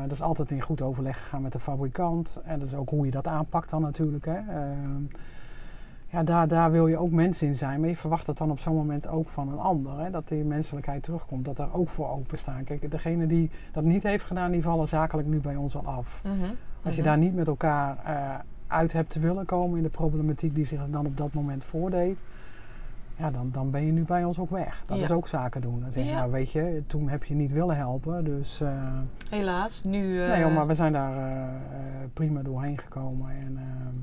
Dat 0.01 0.11
is 0.11 0.21
altijd 0.21 0.51
in 0.51 0.61
goed 0.61 0.81
overleg 0.81 1.17
gegaan 1.17 1.41
met 1.41 1.51
de 1.51 1.59
fabrikant. 1.59 2.39
En 2.43 2.59
dat 2.59 2.67
is 2.67 2.75
ook 2.75 2.89
hoe 2.89 3.05
je 3.05 3.11
dat 3.11 3.27
aanpakt 3.27 3.69
dan 3.69 3.81
natuurlijk. 3.81 4.25
Hè. 4.25 4.39
Ja, 6.11 6.23
daar, 6.23 6.47
daar 6.47 6.71
wil 6.71 6.87
je 6.87 6.97
ook 6.97 7.11
mens 7.11 7.41
in 7.41 7.55
zijn. 7.55 7.79
Maar 7.79 7.89
je 7.89 7.95
verwacht 7.97 8.25
dat 8.25 8.37
dan 8.37 8.51
op 8.51 8.59
zo'n 8.59 8.75
moment 8.75 9.07
ook 9.07 9.29
van 9.29 9.51
een 9.51 9.59
ander. 9.59 9.99
Hè, 9.99 10.09
dat 10.09 10.27
die 10.27 10.43
menselijkheid 10.43 11.03
terugkomt. 11.03 11.45
Dat 11.45 11.57
daar 11.57 11.73
ook 11.73 11.89
voor 11.89 12.09
openstaan. 12.09 12.63
Kijk, 12.63 12.91
degene 12.91 13.27
die 13.27 13.49
dat 13.71 13.83
niet 13.83 14.03
heeft 14.03 14.23
gedaan, 14.23 14.51
die 14.51 14.61
vallen 14.61 14.87
zakelijk 14.87 15.27
nu 15.27 15.39
bij 15.39 15.55
ons 15.55 15.75
al 15.75 15.85
af. 15.85 16.21
Mhm. 16.23 16.33
Als 16.83 16.95
je 16.95 17.01
Mhm. 17.01 17.09
daar 17.09 17.17
niet 17.19 17.35
met 17.35 17.47
elkaar 17.47 17.97
eh, 18.05 18.39
uit 18.67 18.93
hebt 18.93 19.09
te 19.09 19.19
willen 19.19 19.45
komen 19.45 19.77
in 19.77 19.83
de 19.83 19.89
problematiek 19.89 20.55
die 20.55 20.65
zich 20.65 20.79
dan 20.89 21.05
op 21.05 21.17
dat 21.17 21.33
moment 21.33 21.63
voordeed, 21.63 22.19
ja, 23.17 23.31
dan, 23.31 23.49
dan 23.51 23.69
ben 23.71 23.85
je 23.85 23.91
nu 23.91 24.03
bij 24.03 24.23
ons 24.23 24.39
ook 24.39 24.49
weg. 24.49 24.83
Dat 24.85 24.97
Ja. 24.97 25.03
is 25.03 25.11
ook 25.11 25.27
zaken 25.27 25.61
doen. 25.61 25.79
Dan 25.81 25.91
zeg 25.91 26.03
je, 26.03 26.09
Ja. 26.09 26.17
nou 26.19 26.31
weet 26.31 26.51
je, 26.51 26.83
toen 26.87 27.09
heb 27.09 27.23
je 27.23 27.33
niet 27.33 27.51
willen 27.51 27.75
helpen, 27.77 28.23
dus... 28.23 28.61
eh, 28.61 28.69
Helaas, 29.29 29.83
nu... 29.83 30.21
eh, 30.21 30.29
nee 30.29 30.43
hoor, 30.43 30.51
maar 30.51 30.67
we 30.67 30.73
zijn 30.73 30.91
daar 30.93 31.17
eh, 31.17 31.41
eh, 31.43 31.49
prima 32.13 32.41
doorheen 32.41 32.77
gekomen. 32.77 33.29
En, 33.31 33.57
ehm, 33.57 33.95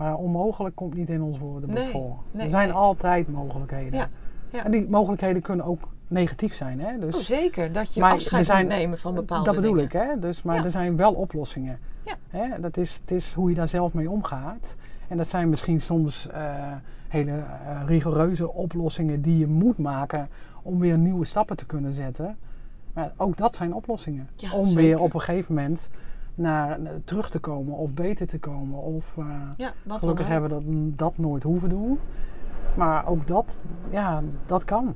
maar 0.00 0.14
onmogelijk 0.16 0.76
komt 0.76 0.94
niet 0.94 1.10
in 1.10 1.22
ons 1.22 1.38
woordenboek 1.38 1.78
Nee, 1.78 1.90
voor. 1.90 2.16
nee, 2.30 2.42
er 2.42 2.48
zijn 2.48 2.68
nee. 2.68 2.76
altijd 2.76 3.28
mogelijkheden. 3.28 3.98
Ja, 3.98 4.08
ja. 4.50 4.64
En 4.64 4.70
die 4.70 4.88
mogelijkheden 4.88 5.42
kunnen 5.42 5.66
ook 5.66 5.88
negatief 6.08 6.54
zijn. 6.54 6.80
Hè? 6.80 6.98
Dus, 6.98 7.14
Oh, 7.14 7.20
zeker, 7.20 7.72
dat 7.72 7.94
je 7.94 8.02
afscheid 8.04 8.46
zijn- 8.46 8.66
moet 8.66 8.74
nemen 8.74 8.98
van 8.98 9.14
bepaalde 9.14 9.44
dat 9.44 9.54
bedoel 9.54 9.70
dingen. 9.70 9.84
ik, 9.86 9.92
hè? 9.92 10.18
Dus, 10.18 10.42
maar 10.42 10.56
Ja. 10.56 10.64
er 10.64 10.70
zijn 10.70 10.96
wel 10.96 11.12
oplossingen. 11.12 11.78
Ja. 12.02 12.14
Hè? 12.28 12.60
Dat 12.60 12.76
is, 12.76 12.94
het 13.00 13.10
is 13.10 13.34
hoe 13.34 13.48
je 13.48 13.54
daar 13.56 13.68
zelf 13.68 13.92
mee 13.92 14.10
omgaat. 14.10 14.76
En 15.08 15.16
dat 15.16 15.28
zijn 15.28 15.48
misschien 15.48 15.80
soms 15.80 16.28
eh, 16.28 16.42
hele 17.08 17.30
eh, 17.32 17.82
rigoureuze 17.86 18.52
oplossingen 18.52 19.22
die 19.22 19.38
je 19.38 19.46
moet 19.46 19.78
maken 19.78 20.28
om 20.62 20.78
weer 20.78 20.98
nieuwe 20.98 21.24
stappen 21.24 21.56
te 21.56 21.66
kunnen 21.66 21.92
zetten. 21.92 22.36
Maar 22.92 23.12
ook 23.16 23.36
dat 23.36 23.54
zijn 23.54 23.74
oplossingen. 23.74 24.28
Om 24.54 24.64
zeker. 24.66 24.82
weer 24.82 24.98
op 25.00 25.14
een 25.14 25.20
gegeven 25.20 25.54
moment 25.54 25.90
naar, 26.34 26.78
terug 27.04 27.30
te 27.30 27.38
komen 27.38 27.74
of 27.74 27.90
beter 27.90 28.26
te 28.26 28.38
komen. 28.38 28.78
Of 28.82 29.04
eh, 29.18 29.24
Ja, 29.56 29.72
gelukkig 29.86 30.26
dan 30.26 30.32
hebben 30.32 30.50
we 30.50 30.64
dat, 30.64 30.98
dat 30.98 31.18
nooit 31.18 31.42
hoeven 31.42 31.68
doen. 31.68 31.98
Maar 32.76 33.06
ook 33.08 33.26
dat, 33.26 33.58
ja, 33.90 34.22
dat 34.46 34.64
kan. 34.64 34.94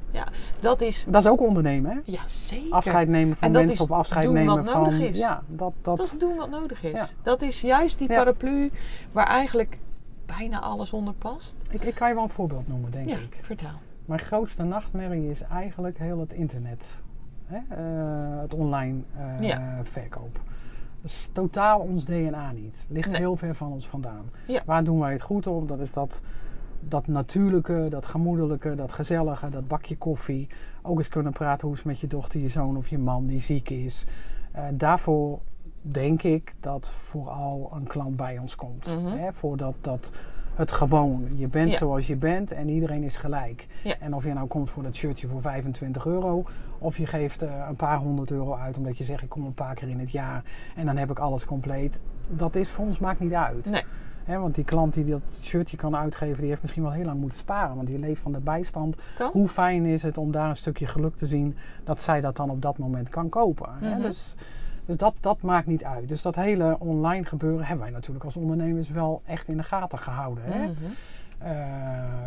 Dat 0.61 0.81
is... 0.81 1.07
Dat 1.09 1.23
is 1.25 1.31
ook 1.31 1.41
ondernemen, 1.41 1.91
hè? 1.91 1.99
Ja, 2.05 2.27
zeker. 2.27 2.73
afscheid 2.73 3.09
nemen 3.09 3.37
van 3.37 3.51
mensen 3.51 3.75
is 3.75 3.81
of 3.81 3.91
afscheid 3.91 4.25
doen 4.25 4.35
nemen 4.35 4.55
wat 4.57 4.71
van. 4.71 4.83
nodig 4.83 5.01
is. 5.01 5.19
Ja, 5.19 5.43
dat, 5.47 5.73
dat, 5.83 5.97
Dat 5.97 6.07
is 6.07 6.19
doen 6.19 6.37
wat 6.37 6.51
nodig 6.51 6.83
is. 6.83 6.91
Ja. 6.93 7.07
Dat 7.23 7.43
is 7.43 7.61
juist 7.61 7.99
die 7.99 8.09
Ja. 8.11 8.17
paraplu 8.17 8.71
waar 9.13 9.27
eigenlijk 9.27 9.79
bijna 10.27 10.61
alles 10.61 10.93
onder 10.93 11.15
past. 11.15 11.65
ik, 11.71 11.83
ik 11.83 11.95
kan 11.95 12.09
je 12.09 12.15
wel 12.15 12.23
een 12.25 12.31
voorbeeld 12.31 12.69
noemen, 12.69 12.91
denk 12.91 13.09
ja, 13.09 13.17
ik. 13.17 13.39
vertel. 13.43 13.71
Mijn 14.05 14.21
grootste 14.21 14.63
nachtmerrie 14.63 15.31
is 15.31 15.43
eigenlijk 15.43 15.99
heel 15.99 16.21
het 16.21 16.33
internet. 16.33 17.03
Hè? 17.45 17.57
Eh, 17.57 18.41
het 18.41 18.55
online 18.55 19.01
eh, 19.17 19.49
Ja. 19.49 19.81
verkoop. 19.83 20.41
Dat 21.05 21.13
is 21.13 21.29
totaal 21.33 21.81
ons 21.81 22.05
DNA 22.05 22.53
niet. 22.53 22.87
Ligt 22.89 23.11
Nee. 23.11 23.17
heel 23.21 23.37
ver 23.37 23.55
van 23.55 23.73
ons 23.73 23.89
vandaan. 23.89 24.25
Ja. 24.47 24.63
Waar 24.67 24.85
doen 24.85 24.99
wij 24.99 25.13
het 25.13 25.23
goed 25.23 25.47
op? 25.47 25.69
Dat 25.69 25.81
is 25.81 25.93
dat, 25.93 26.21
dat 26.81 27.07
natuurlijke, 27.07 27.87
dat 27.91 28.07
gemoedelijke, 28.07 28.75
dat 28.75 28.93
gezellige, 28.93 29.49
dat 29.49 29.69
bakje 29.69 29.97
koffie. 29.97 30.47
Ook 30.83 30.99
eens 30.99 31.09
kunnen 31.09 31.33
praten 31.33 31.67
hoe 31.67 31.73
is 31.77 31.83
het 31.83 31.89
met 31.93 32.01
je 32.01 32.07
dochter, 32.07 32.41
je 32.41 32.49
zoon 32.49 32.77
of 32.77 32.89
je 32.89 32.99
man 32.99 33.27
die 33.27 33.41
ziek 33.41 33.71
is. 33.71 34.05
Eh, 34.53 34.65
daarvoor 34.73 35.39
denk 35.83 36.23
ik 36.23 36.55
dat 36.61 36.89
vooral 36.89 37.71
een 37.75 37.87
klant 37.87 38.17
bij 38.17 38.39
ons 38.39 38.55
komt. 38.57 38.87
Mhm. 38.97 39.07
Hè? 39.19 39.33
Voordat 39.33 39.75
dat 39.81 40.11
het 40.55 40.71
gewoon, 40.71 41.27
je 41.35 41.49
bent 41.49 41.71
Ja. 41.71 41.77
zoals 41.77 42.07
je 42.07 42.17
bent 42.17 42.53
en 42.53 42.69
iedereen 42.69 43.03
is 43.03 43.17
gelijk. 43.17 43.67
Ja. 43.85 43.95
En 44.01 44.15
of 44.15 44.25
je 44.25 44.33
nou 44.33 44.47
komt 44.47 44.71
voor 44.71 44.83
dat 44.83 44.95
shirtje 44.95 45.27
voor 45.29 45.41
25 45.41 46.07
euro 46.07 46.45
of 46.85 46.99
je 46.99 47.07
geeft 47.07 47.43
eh, 47.43 47.67
een 47.69 47.77
paar 47.77 47.99
honderd 47.99 48.31
euro 48.31 48.55
uit 48.55 48.77
omdat 48.77 48.99
je 48.99 49.05
zegt 49.05 49.23
ik 49.23 49.29
kom 49.29 49.45
een 49.45 49.55
paar 49.55 49.75
keer 49.75 49.89
in 49.89 49.99
het 49.99 50.13
jaar 50.13 50.45
en 50.77 50.87
dan 50.87 50.97
heb 50.97 51.11
ik 51.11 51.19
alles 51.19 51.45
compleet. 51.45 52.01
Dat 52.29 52.55
is 52.55 52.69
voor 52.69 52.85
ons 52.85 52.99
maakt 52.99 53.21
niet 53.21 53.33
uit. 53.33 53.71
Nee. 53.71 53.83
Want 54.39 54.55
die 54.55 54.65
klant 54.65 54.95
die 54.95 55.05
dat 55.05 55.21
shirtje 55.43 55.77
kan 55.77 55.97
uitgeven, 55.97 56.41
die 56.41 56.49
heeft 56.49 56.63
misschien 56.63 56.83
wel 56.83 56.93
heel 56.93 57.05
lang 57.05 57.21
moeten 57.21 57.39
sparen. 57.39 57.77
Want 57.77 57.89
die 57.89 57.99
leeft 57.99 58.21
van 58.21 58.33
de 58.33 58.41
bijstand. 58.41 58.97
Kan? 59.17 59.31
Hoe 59.33 59.49
fijn 59.49 59.87
is 59.87 60.03
het 60.03 60.19
om 60.19 60.33
daar 60.33 60.49
een 60.49 60.57
stukje 60.57 60.87
geluk 60.87 61.17
te 61.17 61.27
zien 61.27 61.57
dat 61.85 62.03
zij 62.03 62.21
dat 62.21 62.37
dan 62.37 62.51
op 62.51 62.63
dat 62.63 62.79
moment 62.79 63.09
kan 63.09 63.29
kopen. 63.29 63.69
Mhm. 63.81 64.01
Dus, 64.01 64.35
dus 64.85 64.97
dat, 64.97 65.15
dat 65.21 65.43
maakt 65.43 65.67
niet 65.67 65.85
uit. 65.85 66.09
Dus 66.09 66.23
dat 66.23 66.35
hele 66.35 66.77
online 66.79 67.25
gebeuren 67.25 67.67
hebben 67.67 67.85
wij 67.85 67.95
natuurlijk 67.95 68.25
als 68.25 68.37
ondernemers 68.37 68.89
wel 68.89 69.23
echt 69.25 69.49
in 69.49 69.57
de 69.57 69.63
gaten 69.63 69.99
gehouden. 69.99 70.45
Mhm. 70.47 70.71
Eh, 71.39 71.51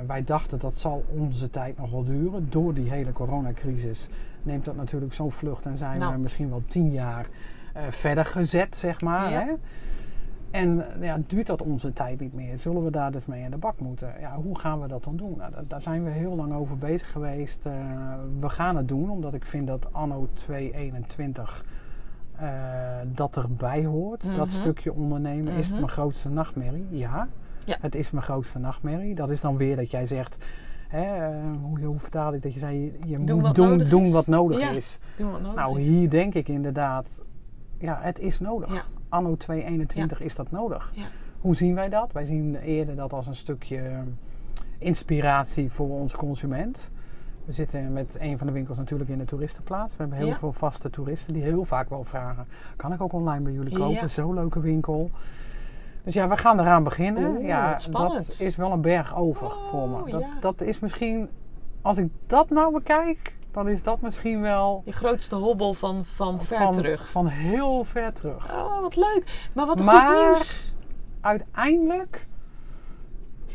wij 0.08 0.24
dachten 0.24 0.60
dat 0.60 0.76
zal 0.76 1.04
onze 1.18 1.50
tijd 1.50 1.78
nog 1.78 1.92
wel 1.92 2.04
duren. 2.04 2.48
Door 2.50 2.74
die 2.74 2.90
hele 2.90 3.14
coronacrisis 3.14 4.08
neemt 4.48 4.66
dat 4.66 4.76
natuurlijk 4.76 5.14
zo'n 5.14 5.32
vlucht 5.32 5.66
en 5.66 5.78
zijn 5.78 6.00
Nou. 6.00 6.14
we 6.14 6.20
misschien 6.20 6.50
wel 6.50 6.64
tien 6.68 6.92
jaar 6.92 7.28
eh, 7.74 7.84
verder 7.90 8.26
gezet, 8.26 8.76
zeg 8.76 9.02
maar. 9.02 9.32
Ja. 9.32 9.40
Hè? 9.46 9.52
En 10.52 10.86
ja, 11.02 11.20
duurt 11.28 11.48
dat 11.48 11.62
onze 11.62 11.94
tijd 11.94 12.20
niet 12.20 12.34
meer? 12.34 12.58
Zullen 12.58 12.84
we 12.84 12.92
daar 12.92 13.12
dus 13.12 13.26
mee 13.26 13.44
aan 13.46 13.52
de 13.52 13.58
bak 13.58 13.80
moeten? 13.80 14.14
Ja, 14.20 14.36
hoe 14.36 14.60
gaan 14.60 14.82
we 14.82 14.88
dat 14.88 15.04
dan 15.04 15.16
doen? 15.18 15.36
Nou, 15.38 15.52
da- 15.52 15.64
daar 15.68 15.82
zijn 15.82 16.04
we 16.04 16.10
heel 16.10 16.36
lang 16.36 16.54
over 16.54 16.78
bezig 16.78 17.12
geweest. 17.12 17.66
Eh, 17.66 17.74
we 18.40 18.50
gaan 18.50 18.76
het 18.76 18.88
doen, 18.88 19.10
omdat 19.10 19.34
ik 19.34 19.46
vind 19.46 19.68
dat 19.68 19.94
anno 19.94 20.28
2021 20.34 21.66
eh, 22.36 22.48
dat 23.14 23.38
erbij 23.38 23.86
hoort. 23.86 24.22
Dat 24.24 24.36
Mhm. 24.48 24.48
stukje 24.56 24.94
ondernemen. 24.94 25.48
Is 25.54 25.58
het 25.66 25.70
Mhm. 25.70 25.80
mijn 25.80 25.90
grootste 25.92 26.30
nachtmerrie? 26.30 26.86
Ja. 26.90 27.28
Ja. 27.66 27.78
Het 27.82 27.96
is 27.96 28.12
mijn 28.12 28.24
grootste 28.26 28.60
nachtmerrie. 28.60 29.16
Dat 29.16 29.30
is 29.30 29.42
dan 29.42 29.58
weer 29.58 29.76
dat 29.76 29.92
jij 29.92 30.06
zegt... 30.06 30.46
Hè, 30.88 31.28
eh, 31.28 31.36
hoe, 31.62 31.80
hoe 31.82 32.00
vertaal 32.00 32.34
ik 32.34 32.42
dat 32.42 32.54
je 32.54 32.60
zei, 32.60 32.98
je, 33.06 33.24
Doen 33.24 33.40
moet 33.40 33.56
doen, 33.56 33.78
doen 33.78 34.12
wat 34.12 34.28
nodig 34.28 34.60
Ja. 34.60 34.70
is. 34.70 35.00
Doen 35.18 35.32
wat 35.32 35.42
nodig 35.42 35.56
Nou, 35.56 35.80
is. 35.80 35.86
hier 35.88 36.10
denk 36.10 36.34
ik 36.34 36.48
inderdaad, 36.48 37.22
ja, 37.78 38.00
het 38.02 38.20
is 38.20 38.40
nodig. 38.40 38.74
Ja. 38.74 38.82
Anno 39.10 39.36
2021 39.36 40.22
is 40.22 40.36
dat 40.36 40.52
nodig. 40.52 40.90
Ja. 40.94 41.06
Hoe 41.42 41.56
zien 41.56 41.76
wij 41.76 41.90
dat? 41.90 42.12
Wij 42.12 42.26
zien 42.26 42.56
eerder 42.56 42.96
dat 42.96 43.14
als 43.14 43.28
een 43.28 43.36
stukje 43.36 43.82
inspiratie 44.78 45.72
voor 45.72 45.90
onze 45.90 46.18
consument. 46.18 46.92
We 47.46 47.54
zitten 47.54 47.94
met 47.94 48.16
een 48.20 48.38
van 48.38 48.48
de 48.48 48.54
winkels 48.54 48.78
natuurlijk 48.78 49.10
in 49.10 49.18
de 49.18 49.26
toeristenplaats. 49.26 49.92
We 49.92 49.98
hebben 50.02 50.18
heel 50.18 50.28
Ja. 50.28 50.38
veel 50.38 50.54
vaste 50.54 50.90
toeristen 50.90 51.34
die 51.34 51.44
heel 51.44 51.66
vaak 51.66 51.90
wel 51.90 52.04
vragen: 52.04 52.46
kan 52.76 52.94
ik 52.94 53.02
ook 53.02 53.14
online 53.14 53.44
bij 53.44 53.54
jullie 53.54 53.74
kopen? 53.78 53.94
Ja. 53.94 54.08
Zo'n 54.08 54.34
leuke 54.34 54.60
winkel. 54.60 55.12
Dus 56.08 56.16
ja, 56.16 56.28
we 56.28 56.38
gaan 56.38 56.60
eraan 56.60 56.84
beginnen. 56.84 57.30
Oeh, 57.30 57.46
ja, 57.48 57.78
dat 57.92 58.38
is 58.40 58.56
wel 58.56 58.72
een 58.72 58.82
berg 58.82 59.16
over 59.18 59.46
Oh, 59.46 59.70
voor 59.70 59.90
me. 59.90 60.12
Dat, 60.12 60.22
ja. 60.22 60.28
dat 60.40 60.62
is 60.62 60.80
misschien, 60.80 61.30
als 61.82 61.98
ik 61.98 62.08
dat 62.28 62.50
nou 62.50 62.74
bekijk, 62.74 63.36
dan 63.52 63.68
is 63.70 63.84
dat 63.84 64.02
misschien 64.02 64.42
wel 64.42 64.82
Je 64.86 64.92
grootste 64.92 65.36
hobbel 65.36 65.74
van, 65.74 66.06
van 66.06 66.42
ver 66.42 66.58
van, 66.58 66.72
terug. 66.74 67.10
van 67.10 67.28
heel 67.28 67.84
ver 67.84 68.14
terug. 68.14 68.52
Oh, 68.54 68.82
wat 68.82 68.96
leuk. 68.96 69.50
Maar 69.54 69.66
wat 69.66 69.84
Maar- 69.84 70.16
goed 70.16 70.26
nieuws. 70.26 70.76
Uiteindelijk 71.22 72.28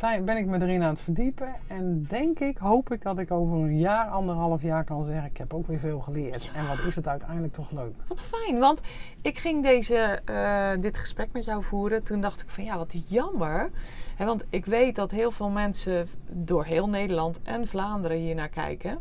ben 0.00 0.36
ik 0.36 0.46
me 0.46 0.60
erin 0.60 0.82
aan 0.82 0.88
het 0.88 1.00
verdiepen. 1.00 1.54
En 1.66 2.06
denk 2.08 2.38
ik, 2.38 2.58
hoop 2.58 2.92
ik 2.92 3.02
dat 3.02 3.18
ik 3.18 3.30
over 3.30 3.56
een 3.56 3.78
jaar, 3.78 4.08
anderhalf 4.08 4.62
jaar 4.62 4.84
kan 4.84 5.04
zeggen... 5.04 5.24
ik 5.24 5.36
heb 5.36 5.54
ook 5.54 5.66
weer 5.66 5.78
veel 5.78 6.00
geleerd. 6.00 6.50
En 6.54 6.66
wat 6.66 6.78
is 6.86 6.96
het 6.96 7.08
uiteindelijk 7.08 7.52
toch 7.52 7.70
leuk. 7.70 7.94
Wat 8.06 8.22
fijn, 8.22 8.58
want 8.58 8.80
ik 9.22 9.38
ging 9.38 9.62
deze, 9.62 10.20
eh, 10.24 10.70
dit 10.80 10.98
gesprek 10.98 11.28
met 11.32 11.44
jou 11.44 11.62
voeren. 11.62 12.02
Toen 12.02 12.20
dacht 12.20 12.42
ik 12.42 12.48
van 12.48 12.64
ja, 12.64 12.76
wat 12.76 13.08
jammer. 13.08 13.70
Want 14.18 14.44
ik 14.50 14.64
weet 14.64 14.96
dat 14.96 15.10
heel 15.10 15.30
veel 15.30 15.50
mensen 15.50 16.08
door 16.30 16.64
heel 16.64 16.88
Nederland 16.88 17.42
en 17.42 17.68
Vlaanderen 17.68 18.16
hier 18.16 18.34
naar 18.34 18.48
kijken. 18.48 18.98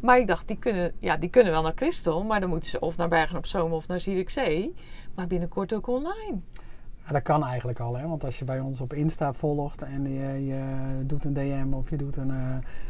Maar 0.00 0.18
ik 0.18 0.26
dacht, 0.26 0.48
die 0.48 0.58
kunnen, 0.58 0.92
ja, 0.98 1.16
die 1.16 1.30
kunnen 1.30 1.52
wel 1.52 1.62
naar 1.62 1.72
Christel, 1.74 2.24
maar 2.24 2.40
dan 2.40 2.48
moeten 2.48 2.70
ze 2.70 2.80
of 2.80 2.96
naar 2.96 3.08
Bergen 3.08 3.36
op 3.36 3.46
Zoom 3.46 3.72
of 3.72 3.88
naar 3.88 4.00
Zierikzee. 4.00 4.74
Maar 5.14 5.26
binnenkort 5.26 5.72
ook 5.74 5.86
online. 5.86 6.40
Ja, 7.06 7.12
dat 7.12 7.22
kan 7.22 7.44
eigenlijk 7.44 7.80
al, 7.80 7.96
hè? 7.96 8.06
want 8.08 8.24
als 8.24 8.38
je 8.38 8.44
bij 8.44 8.60
ons 8.60 8.80
op 8.80 8.92
Insta 8.92 9.32
volgt 9.32 9.82
en 9.82 10.02
je, 10.12 10.46
je 10.46 10.60
doet 11.02 11.24
een 11.24 11.32
DM 11.32 11.72
of 11.74 11.90
je 11.90 11.96
doet 11.96 12.16
een 12.16 12.30
eh, 12.30 12.36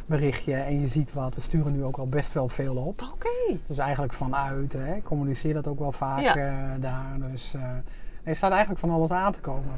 berichtje 0.07 0.55
en 0.55 0.81
je 0.81 0.87
ziet 0.87 1.13
wat, 1.13 1.35
we 1.35 1.41
sturen 1.41 1.73
nu 1.73 1.85
ook 1.85 1.97
al 1.97 2.07
best 2.09 2.33
wel 2.33 2.49
veel 2.49 2.77
op. 2.77 3.03
Oké. 3.15 3.57
Dus 3.67 3.79
eigenlijk 3.79 4.13
vanuit, 4.13 4.73
hè? 4.73 5.03
communiceer 5.03 5.55
dat 5.55 5.69
ook 5.69 5.79
wel 5.79 5.93
vaak 5.93 6.21
Ja. 6.23 6.37
eh, 6.37 6.53
daar. 6.81 7.17
Dus 7.31 7.55
eh, 7.55 7.63
er 8.25 8.37
staat 8.37 8.51
eigenlijk 8.51 8.81
van 8.81 8.91
alles 8.91 9.11
aan 9.11 9.33
te 9.33 9.41
komen. 9.41 9.73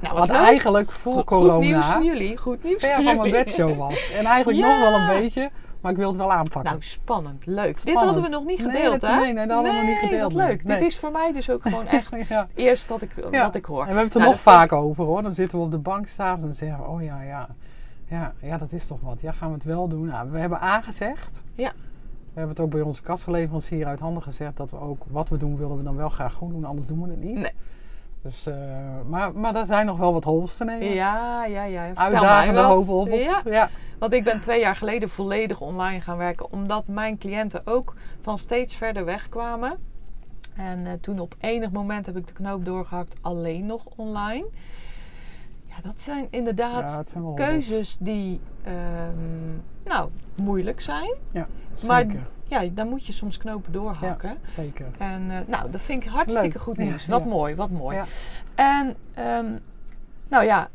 Nou, 0.00 0.18
Wat 0.18 0.28
eigenlijk 0.28 0.90
voor 0.90 1.12
Goed- 1.12 1.26
Goed 1.28 1.38
nieuws 1.60 1.86
corona 1.86 1.92
voor 1.92 2.04
jullie. 2.04 2.36
Goed 2.36 2.62
nieuws 2.64 2.82
ver 2.84 3.02
van 3.02 3.16
mijn 3.16 3.30
bedshow 3.30 3.78
was. 3.78 4.12
En 4.12 4.24
eigenlijk 4.24 4.58
Ja. 4.66 4.78
nog 4.80 4.90
wel 4.90 5.00
een 5.14 5.22
beetje, 5.22 5.50
maar 5.82 5.90
ik 5.92 5.96
wil 5.98 6.08
het 6.08 6.16
wel 6.16 6.32
aanpakken. 6.32 6.70
Nou, 6.72 6.82
spannend. 6.82 7.46
Leuk. 7.46 7.66
Dit 7.66 7.78
Spannend. 7.78 8.04
hadden 8.04 8.22
we 8.22 8.28
nog 8.28 8.44
niet 8.44 8.58
Nee, 8.58 8.70
gedeeld, 8.70 9.00
dat- 9.00 9.10
hè? 9.10 9.16
nee, 9.20 9.32
nee, 9.32 9.46
dat 9.46 9.54
hadden 9.56 9.72
we 9.74 9.78
niet 9.80 9.86
Nee, 10.00 10.08
gedeeld, 10.10 10.32
Wat 10.32 10.42
nee. 10.42 10.50
leuk. 10.50 10.64
Nee. 10.64 10.78
Dit 10.78 10.86
is 10.88 10.98
voor 10.98 11.10
mij 11.10 11.32
dus 11.32 11.50
ook 11.50 11.62
gewoon 11.62 11.86
echt 11.98 12.28
ja. 12.28 12.48
eerst 12.54 12.88
dat 12.88 13.02
ik, 13.02 13.10
Ja. 13.30 13.44
wat 13.44 13.54
ik 13.54 13.64
hoor. 13.64 13.80
En 13.80 13.86
we 13.86 13.88
hebben 13.88 14.04
het 14.04 14.14
er 14.14 14.20
Nou, 14.20 14.32
nog 14.32 14.40
vaak 14.40 14.72
over 14.72 15.04
hoor. 15.04 15.22
Dan 15.22 15.34
zitten 15.34 15.58
we 15.58 15.64
op 15.64 15.70
de 15.70 15.78
bank 15.78 16.06
s'avonds 16.06 16.48
en 16.48 16.54
zeggen 16.66 16.84
we, 16.84 16.90
oh 16.90 17.02
ja, 17.02 17.22
ja, 17.22 17.48
ja, 18.08 18.32
ja, 18.40 18.58
dat 18.58 18.72
is 18.72 18.86
toch 18.86 18.98
wat. 19.00 19.20
Ja, 19.20 19.32
gaan 19.32 19.48
we 19.48 19.54
het 19.54 19.64
wel 19.64 19.88
doen? 19.88 20.06
Nou, 20.06 20.30
we 20.30 20.38
hebben 20.38 20.60
aangezegd. 20.60 21.42
Ja. 21.54 21.72
We 22.32 22.38
hebben 22.38 22.56
het 22.56 22.64
ook 22.64 22.70
bij 22.70 22.80
onze 22.80 23.02
kastleverancier 23.02 23.86
uit 23.86 24.00
handen 24.00 24.22
gezegd 24.22 24.56
dat 24.56 24.70
we 24.70 24.78
ook 24.80 25.02
wat 25.10 25.28
we 25.28 25.36
doen 25.36 25.56
willen 25.56 25.76
we 25.76 25.82
dan 25.82 25.96
wel 25.96 26.08
graag 26.08 26.32
goed 26.34 26.50
doen, 26.50 26.64
anders 26.64 26.86
doen 26.86 27.02
we 27.02 27.10
het 27.10 27.20
niet. 27.22 27.34
Nee. 27.34 27.52
Dus, 28.22 28.46
eh, 28.46 28.54
maar, 29.06 29.32
maar 29.34 29.52
daar 29.52 29.66
zijn 29.66 29.86
nog 29.86 29.98
wel 29.98 30.12
wat 30.12 30.24
hols 30.24 30.56
te 30.56 30.64
nemen. 30.64 30.94
Ja, 30.94 31.44
ja, 31.44 31.62
ja. 31.64 31.86
Vertel 31.86 32.04
Uitdagende 32.04 32.60
hoop 32.60 32.86
hobbels. 32.86 33.22
Ja, 33.22 33.40
Ja. 33.44 33.68
want 33.98 34.12
ik 34.12 34.24
ben 34.24 34.40
twee 34.40 34.60
jaar 34.60 34.76
geleden 34.76 35.08
volledig 35.08 35.60
online 35.60 36.00
gaan 36.00 36.16
werken. 36.16 36.52
Omdat 36.52 36.86
mijn 36.86 37.18
cliënten 37.18 37.62
ook 37.64 37.94
van 38.20 38.38
steeds 38.38 38.76
verder 38.76 39.04
weg 39.04 39.28
kwamen. 39.28 39.78
En 40.56 40.86
eh, 40.86 40.92
toen 41.00 41.18
op 41.18 41.34
enig 41.40 41.70
moment 41.70 42.06
heb 42.06 42.16
ik 42.16 42.26
de 42.26 42.32
knoop 42.32 42.64
doorgehakt 42.64 43.16
alleen 43.20 43.66
nog 43.66 43.84
online. 43.96 44.44
Ja, 45.76 45.82
dat 45.82 46.00
zijn 46.00 46.26
inderdaad 46.30 46.90
Ja, 46.90 47.02
zijn 47.02 47.34
keuzes 47.34 47.96
die 48.00 48.40
ehm, 48.62 49.56
nou, 49.84 50.10
moeilijk 50.34 50.80
zijn. 50.80 51.14
Ja, 51.30 51.48
Maar 51.86 52.00
zeker. 52.04 52.26
ja, 52.44 52.64
dan 52.72 52.88
moet 52.88 53.06
je 53.06 53.12
soms 53.12 53.36
knopen 53.36 53.72
doorhakken. 53.72 54.38
Zeker. 54.44 54.86
En 54.98 55.30
eh, 55.30 55.38
nou, 55.46 55.70
dat 55.70 55.80
vind 55.80 56.02
ik 56.02 56.08
hartstikke 56.08 56.48
Leuk. 56.48 56.60
goed 56.60 56.76
Ja, 56.76 56.82
nieuws. 56.82 57.06
Wat 57.06 57.22
ja. 57.22 57.28
mooi, 57.28 57.54
wat 57.54 57.70
mooi. 57.70 57.96
Ja. 57.96 58.04
En 58.54 58.96
ehm, 59.14 59.46
nou 60.28 60.44
ja, 60.44 60.68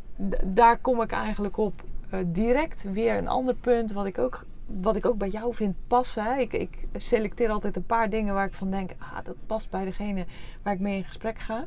daar 0.43 0.77
kom 0.77 1.01
ik 1.01 1.12
eigenlijk 1.12 1.57
op 1.57 1.83
eh, 2.10 2.19
direct 2.25 2.83
weer 2.91 3.17
een 3.17 3.27
ander 3.27 3.55
punt 3.55 3.91
wat 3.91 4.05
ik 4.05 4.17
ook, 4.17 4.45
wat 4.65 4.95
ik 4.95 5.05
ook 5.05 5.17
bij 5.17 5.29
jou 5.29 5.53
vind 5.53 5.75
passen. 5.88 6.23
Hè. 6.23 6.39
Ik, 6.39 6.53
ik 6.53 6.88
selecteer 6.95 7.49
altijd 7.49 7.75
een 7.75 7.86
paar 7.86 8.10
dingen 8.10 8.33
waar 8.33 8.45
ik 8.45 8.53
van 8.53 8.71
denk, 8.71 8.91
ah, 8.97 9.17
dat 9.23 9.36
past 9.45 9.69
bij 9.69 9.86
degene 9.86 10.25
waar 10.63 10.73
ik 10.73 10.79
mee 10.79 10.97
in 10.97 11.03
gesprek 11.03 11.39
ga. 11.39 11.65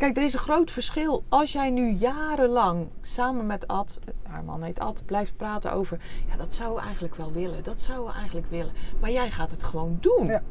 Kijk, 0.00 0.16
er 0.16 0.22
is 0.22 0.32
een 0.32 0.38
groot 0.38 0.70
verschil. 0.70 1.24
Als 1.28 1.52
jij 1.52 1.70
nu 1.70 1.90
jarenlang 1.92 2.86
samen 3.00 3.46
met 3.46 3.66
Ad, 3.68 3.98
haar 4.22 4.44
man 4.44 4.62
heet 4.62 4.78
Ad, 4.78 5.02
blijft 5.06 5.36
praten 5.36 5.72
over... 5.72 5.98
Ja, 6.30 6.36
dat 6.36 6.54
zouden 6.54 6.76
we 6.78 6.82
eigenlijk 6.84 7.14
wel 7.14 7.32
willen. 7.32 7.62
Dat 7.62 7.80
zouden 7.80 8.06
we 8.12 8.18
eigenlijk 8.18 8.46
willen. 8.50 8.72
Maar 9.00 9.10
jij 9.10 9.30
gaat 9.30 9.50
het 9.50 9.64
gewoon 9.64 9.96
doen. 10.00 10.26
Ja. 10.26 10.32
En 10.34 10.42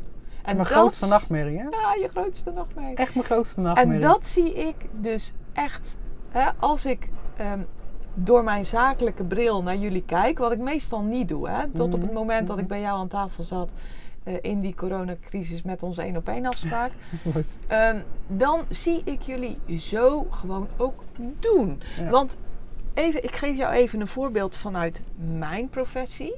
mijn 0.44 0.58
dat- 0.58 0.68
grootste 0.68 1.08
nachtmerrie, 1.08 1.58
hè? 1.58 1.64
Ja, 1.64 1.94
je 2.02 2.08
grootste 2.10 2.52
nachtmerrie. 2.52 2.96
Echt 2.96 3.14
mijn 3.14 3.26
grootste 3.26 3.62
nachtmerrie. 3.62 4.02
En 4.04 4.08
dat 4.08 4.28
zie 4.28 4.54
ik 4.54 4.76
dus 4.92 5.34
echt 5.54 5.96
hè, 6.30 6.50
als 6.60 6.86
ik 6.86 7.10
ehm, 7.38 7.60
door 8.14 8.44
mijn 8.44 8.66
zakelijke 8.66 9.24
bril 9.24 9.64
naar 9.64 9.78
jullie 9.78 10.04
kijk, 10.06 10.38
wat 10.38 10.52
ik 10.52 10.60
meestal 10.60 11.02
niet 11.02 11.28
doe. 11.28 11.50
Hè, 11.50 11.68
tot 11.70 11.94
op 11.94 12.02
het 12.02 12.10
Mhm, 12.12 12.14
moment 12.20 12.48
dat 12.48 12.56
mhm. 12.56 12.64
ik 12.66 12.70
bij 12.72 12.82
jou 12.82 13.00
aan 13.00 13.08
tafel 13.08 13.44
zat 13.44 13.74
eh, 14.30 14.38
in 14.42 14.60
die 14.60 14.76
coronacrisis 14.76 15.62
met 15.62 15.84
onze 15.84 16.02
één 16.02 16.16
op 16.16 16.28
één 16.28 16.46
afspraak. 16.46 16.92
Ehm, 17.68 18.02
dan 18.28 18.66
zie 18.70 19.02
ik 19.04 19.22
jullie 19.22 19.80
zo 19.80 20.28
gewoon 20.30 20.68
ook 20.78 21.04
doen. 21.40 21.82
Ja. 21.98 22.10
Want 22.10 22.40
even, 22.94 23.24
ik 23.24 23.36
geef 23.36 23.58
jou 23.58 23.74
even 23.74 24.02
een 24.02 24.08
voorbeeld 24.08 24.56
vanuit 24.56 25.02
mijn 25.38 25.70
professie. 25.70 26.36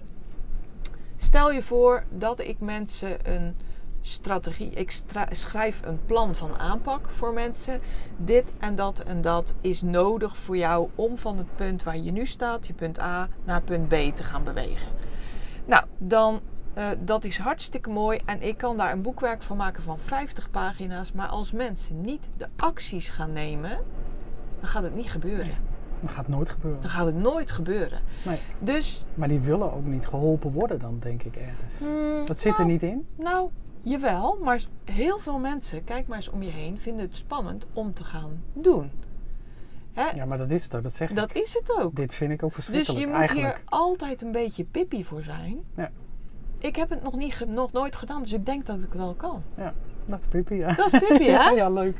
Stel 1.17 1.51
je 1.51 1.63
voor 1.63 2.03
dat 2.09 2.39
ik 2.39 2.59
mensen 2.59 3.33
een 3.35 3.55
strategie, 4.01 4.69
ik 4.69 5.01
schrijf 5.31 5.81
een 5.83 5.99
plan 6.05 6.35
van 6.35 6.57
aanpak 6.57 7.09
voor 7.09 7.33
mensen. 7.33 7.79
Dit 8.17 8.51
en 8.59 8.75
dat 8.75 8.99
en 8.99 9.21
dat 9.21 9.53
is 9.61 9.81
nodig 9.81 10.37
voor 10.37 10.57
jou 10.57 10.89
om 10.95 11.17
van 11.17 11.37
het 11.37 11.55
punt 11.55 11.83
waar 11.83 11.97
je 11.97 12.11
nu 12.11 12.25
staat, 12.25 12.67
je 12.67 12.73
punt 12.73 12.99
A, 12.99 13.29
naar 13.43 13.61
punt 13.61 13.87
B 13.87 13.93
te 14.15 14.23
gaan 14.23 14.43
bewegen. 14.43 14.87
Nou, 15.65 15.85
dan 15.97 16.41
eh, 16.73 16.89
dat 16.99 17.23
is 17.23 17.37
hartstikke 17.37 17.89
mooi 17.89 18.19
en 18.25 18.41
ik 18.41 18.57
kan 18.57 18.77
daar 18.77 18.91
een 18.91 19.01
boekwerk 19.01 19.43
van 19.43 19.57
maken 19.57 19.83
van 19.83 19.99
50 19.99 20.49
pagina's. 20.49 21.11
Maar 21.11 21.27
als 21.27 21.51
mensen 21.51 22.01
niet 22.01 22.29
de 22.37 22.47
acties 22.55 23.09
gaan 23.09 23.31
nemen, 23.33 23.79
dan 24.59 24.69
gaat 24.69 24.83
het 24.83 24.95
niet 24.95 25.11
gebeuren. 25.11 25.55
Dat 26.01 26.11
gaat 26.11 26.27
nooit 26.27 26.49
gebeuren. 26.49 26.81
Dan 26.81 26.89
gaat 26.89 27.05
het 27.05 27.15
nooit 27.15 27.51
gebeuren. 27.51 27.99
Nee. 28.25 28.39
Dus. 28.59 29.05
Maar 29.13 29.27
die 29.27 29.39
willen 29.39 29.73
ook 29.73 29.85
niet 29.85 30.07
geholpen 30.07 30.51
worden 30.51 30.79
dan, 30.79 30.97
denk 30.99 31.23
ik 31.23 31.35
ergens. 31.35 31.79
mm, 31.79 32.25
Dat 32.25 32.39
zit 32.39 32.51
er 32.53 32.59
nou, 32.59 32.71
niet 32.71 32.83
in. 32.83 33.07
Nou, 33.15 33.49
jawel, 33.81 34.37
maar 34.43 34.61
heel 34.85 35.19
veel 35.19 35.39
mensen, 35.39 35.83
kijk 35.83 36.07
maar 36.07 36.17
eens 36.17 36.29
om 36.29 36.43
je 36.43 36.49
heen, 36.49 36.79
vinden 36.79 37.05
het 37.05 37.15
spannend 37.15 37.65
om 37.73 37.93
te 37.93 38.03
gaan 38.03 38.43
doen. 38.53 38.91
Hè? 39.93 40.09
Ja, 40.15 40.25
maar 40.25 40.37
dat 40.37 40.51
is 40.51 40.63
het 40.63 40.75
ook, 40.75 40.83
dat 40.83 40.93
zeg 40.93 41.09
ik. 41.09 41.15
Dat 41.15 41.35
is 41.35 41.53
het 41.53 41.79
ook. 41.79 41.95
Dit 41.95 42.13
vind 42.13 42.31
ik 42.31 42.43
ook 42.43 42.55
Dus 42.55 42.65
verschrikkelijk, 42.65 43.01
je 43.03 43.07
moet 43.07 43.17
eigenlijk. 43.17 43.55
hier 43.55 43.63
altijd 43.65 44.21
een 44.21 44.31
beetje 44.31 44.63
pippie 44.63 45.05
voor 45.05 45.23
zijn. 45.23 45.59
Ja. 45.75 45.91
Ik 46.61 46.75
heb 46.75 46.89
het 46.89 47.03
nog, 47.03 47.15
niet, 47.15 47.45
nog 47.47 47.71
nooit 47.71 47.95
gedaan, 47.95 48.21
dus 48.21 48.33
ik 48.33 48.45
denk 48.45 48.65
dat 48.65 48.77
ik 48.83 48.93
wel 48.93 49.13
kan. 49.13 49.43
Ja, 49.55 49.73
dat 50.05 50.19
is 50.19 50.25
pipi, 50.25 50.55
ja. 50.55 50.73
Dat 50.73 50.93
is 50.93 50.99
pippie, 50.99 51.29
hè? 51.31 51.49
ja, 51.61 51.69
leuk. 51.69 51.97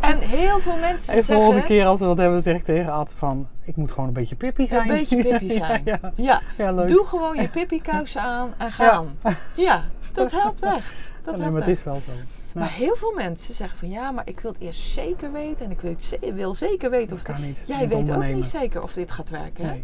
En 0.00 0.18
heel 0.18 0.58
veel 0.60 0.76
mensen 0.76 1.12
En 1.12 1.18
de 1.18 1.24
zeggen... 1.24 1.34
volgende 1.34 1.62
keer 1.62 1.86
als 1.86 1.98
we 1.98 2.04
dat 2.04 2.18
hebben, 2.18 2.42
zeg 2.42 2.56
ik 2.56 2.64
tegen 2.64 2.92
Ad 2.92 3.12
van... 3.12 3.48
Ik 3.64 3.76
moet 3.76 3.90
gewoon 3.90 4.06
een 4.06 4.12
beetje 4.14 4.34
pipi 4.36 4.66
zijn. 4.66 4.80
Een 4.80 4.96
beetje 4.96 5.22
pippie 5.22 5.50
zijn. 5.62 5.82
ja, 5.84 5.98
ja, 6.02 6.12
Ja, 6.16 6.40
ja, 6.58 6.72
leuk. 6.72 6.88
doe 6.88 7.06
gewoon 7.06 7.36
je 7.42 7.48
pippikousen 7.48 8.20
aan 8.22 8.54
en 8.58 8.72
gaan. 8.72 9.18
Ja, 9.56 9.84
dat 10.12 10.32
helpt 10.42 10.62
echt. 10.62 11.12
Dat 11.24 11.24
Ja, 11.24 11.30
nee, 11.30 11.40
helpt 11.40 11.50
maar 11.52 11.60
het 11.60 11.68
echt. 11.68 11.78
is 11.78 11.84
wel 11.84 12.00
zo. 12.06 12.12
Maar 12.54 12.70
heel 12.72 12.96
veel 12.96 13.12
mensen 13.14 13.54
zeggen 13.54 13.78
van 13.78 13.88
ja, 13.90 14.10
maar 14.10 14.28
ik 14.28 14.40
wil 14.40 14.52
het 14.52 14.60
eerst 14.60 14.80
zeker 14.80 15.32
weten. 15.32 15.64
En 15.64 15.70
ik 15.70 15.80
wil, 15.80 15.90
het 15.90 16.34
wil 16.34 16.54
zeker 16.54 16.90
weten 16.90 17.16
of 17.16 17.22
Dat 17.22 17.38
niet. 17.38 17.64
Jij 17.66 17.88
weet 17.88 18.12
ook 18.16 18.24
niet 18.24 18.46
zeker 18.46 18.82
of 18.82 18.92
dit 18.92 19.12
gaat 19.12 19.30
werken. 19.30 19.64
hè? 19.64 19.82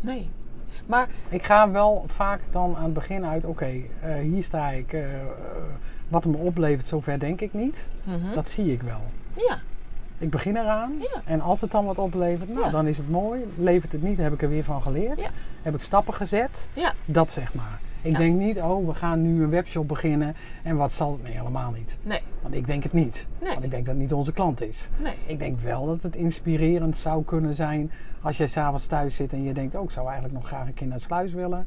Nee. 0.00 0.30
Maar 0.88 1.08
Ik 1.28 1.42
ga 1.44 1.70
wel 1.70 2.04
vaak 2.06 2.40
dan 2.50 2.76
aan 2.76 2.84
het 2.84 2.92
begin 2.94 3.24
uit... 3.24 3.44
Oké, 3.44 3.64
eh, 4.00 4.14
hier 4.22 4.42
sta 4.42 4.68
ik. 4.70 4.92
eh, 4.92 5.14
eh, 5.14 5.20
wat 6.08 6.24
het 6.24 6.32
me 6.32 6.38
oplevert, 6.38 6.86
zover 6.86 7.18
denk 7.18 7.40
ik 7.40 7.54
niet. 7.54 7.88
mhm, 8.04 8.34
Dat 8.34 8.48
zie 8.48 8.72
ik 8.72 8.82
wel. 8.82 9.00
ja, 9.48 9.58
Ik 10.18 10.30
begin 10.30 10.56
eraan. 10.56 10.92
Ja. 10.98 11.20
En 11.24 11.40
als 11.40 11.60
het 11.60 11.70
dan 11.70 11.84
wat 11.84 11.98
oplevert, 11.98 12.48
nou, 12.52 12.64
Ja. 12.64 12.70
dan 12.70 12.86
is 12.86 12.96
het 12.96 13.10
mooi. 13.10 13.40
Levert 13.58 13.92
het 13.92 14.02
niet, 14.02 14.18
heb 14.18 14.32
ik 14.32 14.42
er 14.42 14.48
weer 14.48 14.64
van 14.64 14.82
geleerd. 14.82 15.20
Ja. 15.20 15.28
Heb 15.62 15.74
ik 15.74 15.82
stappen 15.82 16.14
gezet. 16.14 16.68
ja, 16.72 16.92
Dat 17.04 17.32
zeg 17.32 17.54
maar. 17.54 17.78
Ik 18.02 18.12
Ja. 18.12 18.18
denk 18.18 18.38
niet, 18.38 18.56
oh, 18.60 18.86
we 18.86 18.94
gaan 18.94 19.22
nu 19.22 19.42
een 19.42 19.50
webshop 19.50 19.88
beginnen. 19.88 20.34
En 20.62 20.76
wat 20.76 20.92
zal 20.92 21.12
het? 21.12 21.22
Nee, 21.22 21.32
helemaal 21.32 21.70
niet. 21.70 21.98
nee, 22.02 22.20
Want 22.42 22.54
ik 22.54 22.66
denk 22.66 22.82
het 22.82 22.92
niet. 22.92 23.26
Nee. 23.42 23.52
Want 23.52 23.64
ik 23.64 23.70
denk 23.70 23.84
dat 23.84 23.94
het 23.94 24.02
niet 24.02 24.12
onze 24.12 24.32
klant 24.32 24.62
is. 24.62 24.88
nee. 24.96 25.14
Ik 25.26 25.38
denk 25.38 25.60
wel 25.60 25.86
dat 25.86 26.02
het 26.02 26.16
inspirerend 26.16 26.96
zou 26.96 27.24
kunnen 27.24 27.54
zijn 27.54 27.90
als 28.22 28.36
jij 28.36 28.46
s'avonds 28.46 28.86
thuis 28.86 29.14
zit 29.14 29.32
en 29.32 29.42
je 29.42 29.52
denkt, 29.52 29.74
oh, 29.74 29.82
ik 29.84 29.90
zou 29.90 30.04
eigenlijk 30.06 30.34
nog 30.34 30.46
graag 30.46 30.66
een 30.66 30.74
keer 30.74 30.86
naar 30.86 31.00
Sluis 31.00 31.32
willen. 31.32 31.66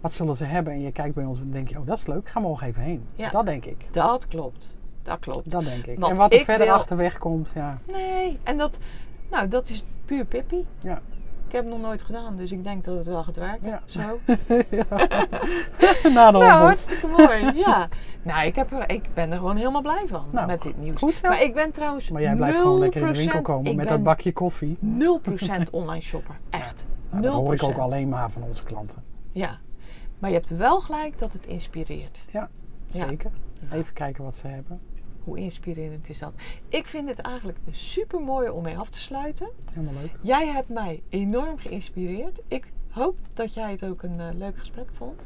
Wat 0.00 0.12
zullen 0.12 0.36
ze 0.36 0.44
hebben? 0.44 0.72
En 0.72 0.80
je 0.80 0.92
kijkt 0.92 1.14
bij 1.14 1.24
ons 1.24 1.38
en 1.40 1.50
denk 1.50 1.68
je, 1.68 1.78
oh, 1.78 1.86
dat 1.86 1.98
is 1.98 2.06
leuk, 2.06 2.28
ga 2.28 2.40
morgen 2.40 2.66
even 2.66 2.82
heen. 2.82 3.02
Ja. 3.14 3.30
Dat 3.30 3.46
denk 3.46 3.64
ik. 3.64 3.86
Dat 3.90 4.28
klopt. 4.28 4.76
Dat 5.02 5.18
klopt. 5.18 5.50
Dat 5.50 5.64
denk 5.64 5.86
ik. 5.86 5.98
Want 5.98 6.12
en 6.12 6.18
wat 6.18 6.32
er 6.32 6.40
verder 6.44 6.66
wil- 6.66 6.74
achterweg 6.76 7.18
komt, 7.18 7.48
ja. 7.54 7.78
Nee, 7.92 8.38
en 8.42 8.56
dat, 8.58 8.78
nou, 9.30 9.48
dat 9.48 9.68
is 9.70 9.86
puur 10.04 10.24
pippie. 10.24 10.66
ja. 10.82 11.00
Ik 11.52 11.58
heb 11.58 11.66
het 11.66 11.76
nog 11.76 11.86
nooit 11.86 12.02
gedaan, 12.02 12.36
dus 12.36 12.52
ik 12.52 12.64
denk 12.64 12.84
dat 12.84 12.96
het 12.96 13.06
wel 13.06 13.22
gaat 13.24 13.36
werken. 13.36 13.68
Ja. 13.68 13.82
Zo. 13.84 14.00
ja. 14.78 14.84
Na 16.16 16.30
de 16.30 16.38
Nou, 16.38 16.44
hartstikke 16.44 17.06
mooi. 17.06 17.52
Ja. 17.54 17.88
Nou, 18.22 18.46
ik, 18.46 18.54
heb 18.54 18.72
er, 18.72 18.90
ik 18.90 19.14
ben 19.14 19.30
er 19.30 19.36
gewoon 19.36 19.56
helemaal 19.56 19.82
blij 19.82 20.02
van 20.06 20.24
Nou, 20.30 20.46
met 20.46 20.62
dit 20.62 20.78
nieuws. 20.78 20.98
goed. 21.00 21.22
Maar 21.22 21.42
ik 21.42 21.54
ben 21.54 21.72
trouwens 21.72 22.10
Maar 22.10 22.22
jij 22.22 22.34
blijft 22.34 22.58
gewoon 22.58 22.78
lekker 22.78 23.06
in 23.06 23.12
de 23.12 23.18
winkel 23.18 23.38
0% 23.38 23.42
komen 23.42 23.70
ik 23.70 23.76
met 23.76 23.86
ben 23.86 23.94
dat 23.94 24.02
bakje 24.04 24.32
koffie. 24.32 24.78
0% 24.80 25.70
online 25.70 26.00
shopper. 26.00 26.34
Echt. 26.50 26.84
0%. 26.84 26.88
Nou, 27.10 27.22
dat 27.22 27.32
hoor 27.32 27.54
ik 27.54 27.62
ook 27.62 27.78
alleen 27.78 28.08
maar 28.08 28.30
van 28.30 28.42
onze 28.42 28.62
klanten. 28.64 29.02
Ja. 29.32 29.58
Maar 30.18 30.30
je 30.30 30.36
hebt 30.36 30.48
wel 30.56 30.80
gelijk 30.80 31.18
dat 31.18 31.32
het 31.32 31.46
inspireert. 31.46 32.24
Ja, 32.30 32.48
Ja. 32.86 33.06
zeker. 33.08 33.30
Even 33.72 33.92
kijken 33.92 34.24
wat 34.24 34.36
ze 34.36 34.46
hebben. 34.46 34.80
Hoe 35.24 35.38
inspirerend 35.38 36.08
is 36.08 36.18
dat? 36.18 36.32
Ik 36.68 36.86
vind 36.86 37.08
het 37.08 37.18
eigenlijk 37.18 37.58
super 37.70 38.20
mooi 38.20 38.48
om 38.48 38.62
mee 38.62 38.78
af 38.78 38.88
te 38.88 38.98
sluiten. 38.98 39.48
Helemaal 39.72 40.02
leuk. 40.02 40.16
Jij 40.22 40.46
hebt 40.46 40.68
mij 40.68 41.02
enorm 41.08 41.58
geïnspireerd. 41.58 42.40
Ik 42.48 42.72
hoop 42.90 43.16
dat 43.34 43.54
jij 43.54 43.70
het 43.70 43.84
ook 43.84 44.02
een 44.02 44.18
uh, 44.18 44.28
leuk 44.32 44.58
gesprek 44.58 44.88
vond. 44.92 45.22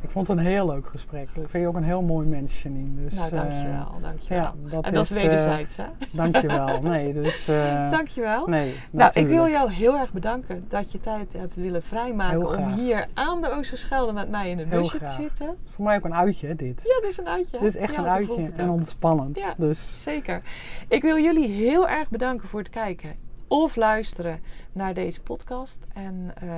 Ik 0.00 0.10
vond 0.10 0.28
het 0.28 0.38
een 0.38 0.44
heel 0.44 0.66
leuk 0.66 0.86
gesprek. 0.86 1.22
Ik 1.22 1.48
vind 1.48 1.62
je 1.62 1.68
ook 1.68 1.74
een 1.74 1.84
heel 1.84 2.02
mooi 2.02 2.26
mens, 2.26 2.62
Janine. 2.62 3.04
Dus, 3.04 3.14
nou, 3.14 3.30
dankjewel. 3.30 3.94
Uh, 3.96 4.02
dankjewel. 4.02 4.42
Ja, 4.42 4.54
dat 4.70 4.84
en 4.84 4.94
dat 4.94 5.04
is, 5.04 5.10
is 5.10 5.22
wederzijds, 5.22 5.76
hè? 5.76 5.84
Dankjewel. 6.12 6.82
Nee, 6.82 7.12
dus... 7.12 7.48
Uh, 7.48 7.90
dankjewel. 7.96 8.46
Nee, 8.46 8.74
nou, 8.90 9.10
ik 9.14 9.26
wil 9.26 9.48
jou 9.48 9.72
heel 9.72 9.98
erg 9.98 10.12
bedanken 10.12 10.64
dat 10.68 10.92
je 10.92 11.00
tijd 11.00 11.32
hebt 11.32 11.54
willen 11.54 11.82
vrijmaken 11.82 12.58
om 12.58 12.72
hier 12.72 13.06
aan 13.14 13.40
de 13.40 13.50
Oosterschelde 13.50 14.12
met 14.12 14.30
mij 14.30 14.50
in 14.50 14.58
het 14.58 14.68
busje 14.68 14.98
te 14.98 15.10
zitten. 15.10 15.56
Voor 15.74 15.84
mij 15.84 15.96
ook 15.96 16.04
een 16.04 16.14
uitje, 16.14 16.54
dit. 16.54 16.82
Ja, 16.84 17.00
dit 17.00 17.10
is 17.10 17.18
een 17.18 17.28
uitje. 17.28 17.58
Dit 17.58 17.68
is 17.68 17.76
echt 17.76 17.96
een 17.96 18.08
uitje 18.08 18.50
en 18.56 18.68
ontspannend. 18.68 19.38
Ja, 19.38 19.54
dus. 19.56 20.02
zeker. 20.02 20.42
Ik 20.88 21.02
wil 21.02 21.18
jullie 21.18 21.48
heel 21.48 21.88
erg 21.88 22.08
bedanken 22.08 22.48
voor 22.48 22.60
het 22.60 22.70
kijken 22.70 23.28
of 23.50 23.76
luisteren 23.76 24.40
naar 24.72 24.94
deze 24.94 25.20
podcast. 25.20 25.86
En 25.92 26.34
uh, 26.44 26.50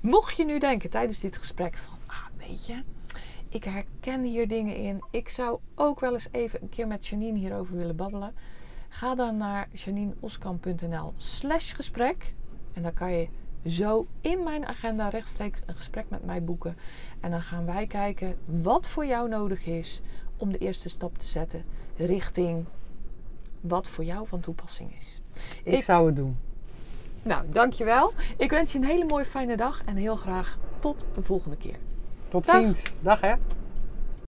mocht 0.00 0.36
je 0.36 0.44
nu 0.44 0.58
denken 0.58 0.90
tijdens 0.90 1.20
dit 1.20 1.36
gesprek 1.36 1.76
van, 1.76 1.93
weet 2.48 2.66
je, 2.66 2.82
ik 3.48 3.64
herken 3.64 4.22
hier 4.22 4.48
dingen 4.48 4.76
in. 4.76 5.04
Ik 5.10 5.28
zou 5.28 5.58
ook 5.74 6.00
wel 6.00 6.12
eens 6.12 6.28
even 6.30 6.62
een 6.62 6.68
keer 6.68 6.86
met 6.86 7.06
Janine 7.06 7.38
hierover 7.38 7.76
willen 7.76 7.96
babbelen. 7.96 8.34
Ga 8.88 9.14
dan 9.14 9.36
naar 9.36 9.68
janineoskamp.nl 9.72 11.14
slash 11.16 11.74
gesprek. 11.74 12.34
En 12.72 12.82
dan 12.82 12.94
kan 12.94 13.12
je 13.12 13.28
zo 13.66 14.06
in 14.20 14.42
mijn 14.42 14.66
agenda 14.66 15.08
rechtstreeks 15.08 15.60
een 15.66 15.74
gesprek 15.74 16.04
met 16.08 16.24
mij 16.24 16.44
boeken. 16.44 16.76
En 17.20 17.30
dan 17.30 17.42
gaan 17.42 17.66
wij 17.66 17.86
kijken 17.86 18.36
wat 18.44 18.86
voor 18.86 19.06
jou 19.06 19.28
nodig 19.28 19.66
is 19.66 20.00
om 20.36 20.52
de 20.52 20.58
eerste 20.58 20.88
stap 20.88 21.18
te 21.18 21.26
zetten 21.26 21.64
richting 21.96 22.64
wat 23.60 23.88
voor 23.88 24.04
jou 24.04 24.26
van 24.26 24.40
toepassing 24.40 24.96
is. 24.96 25.20
Ik, 25.64 25.74
ik 25.74 25.82
zou 25.82 26.06
het 26.06 26.16
doen. 26.16 26.36
Nou, 27.22 27.44
dankjewel. 27.48 28.12
Ik 28.36 28.50
wens 28.50 28.72
je 28.72 28.78
een 28.78 28.84
hele 28.84 29.04
mooie 29.04 29.24
fijne 29.24 29.56
dag 29.56 29.82
en 29.84 29.96
heel 29.96 30.16
graag 30.16 30.58
tot 30.78 31.06
de 31.14 31.22
volgende 31.22 31.56
keer. 31.56 31.76
Tot 32.34 32.46
ziens. 32.46 32.82
Dag 33.00 33.20
hè. 33.20 33.34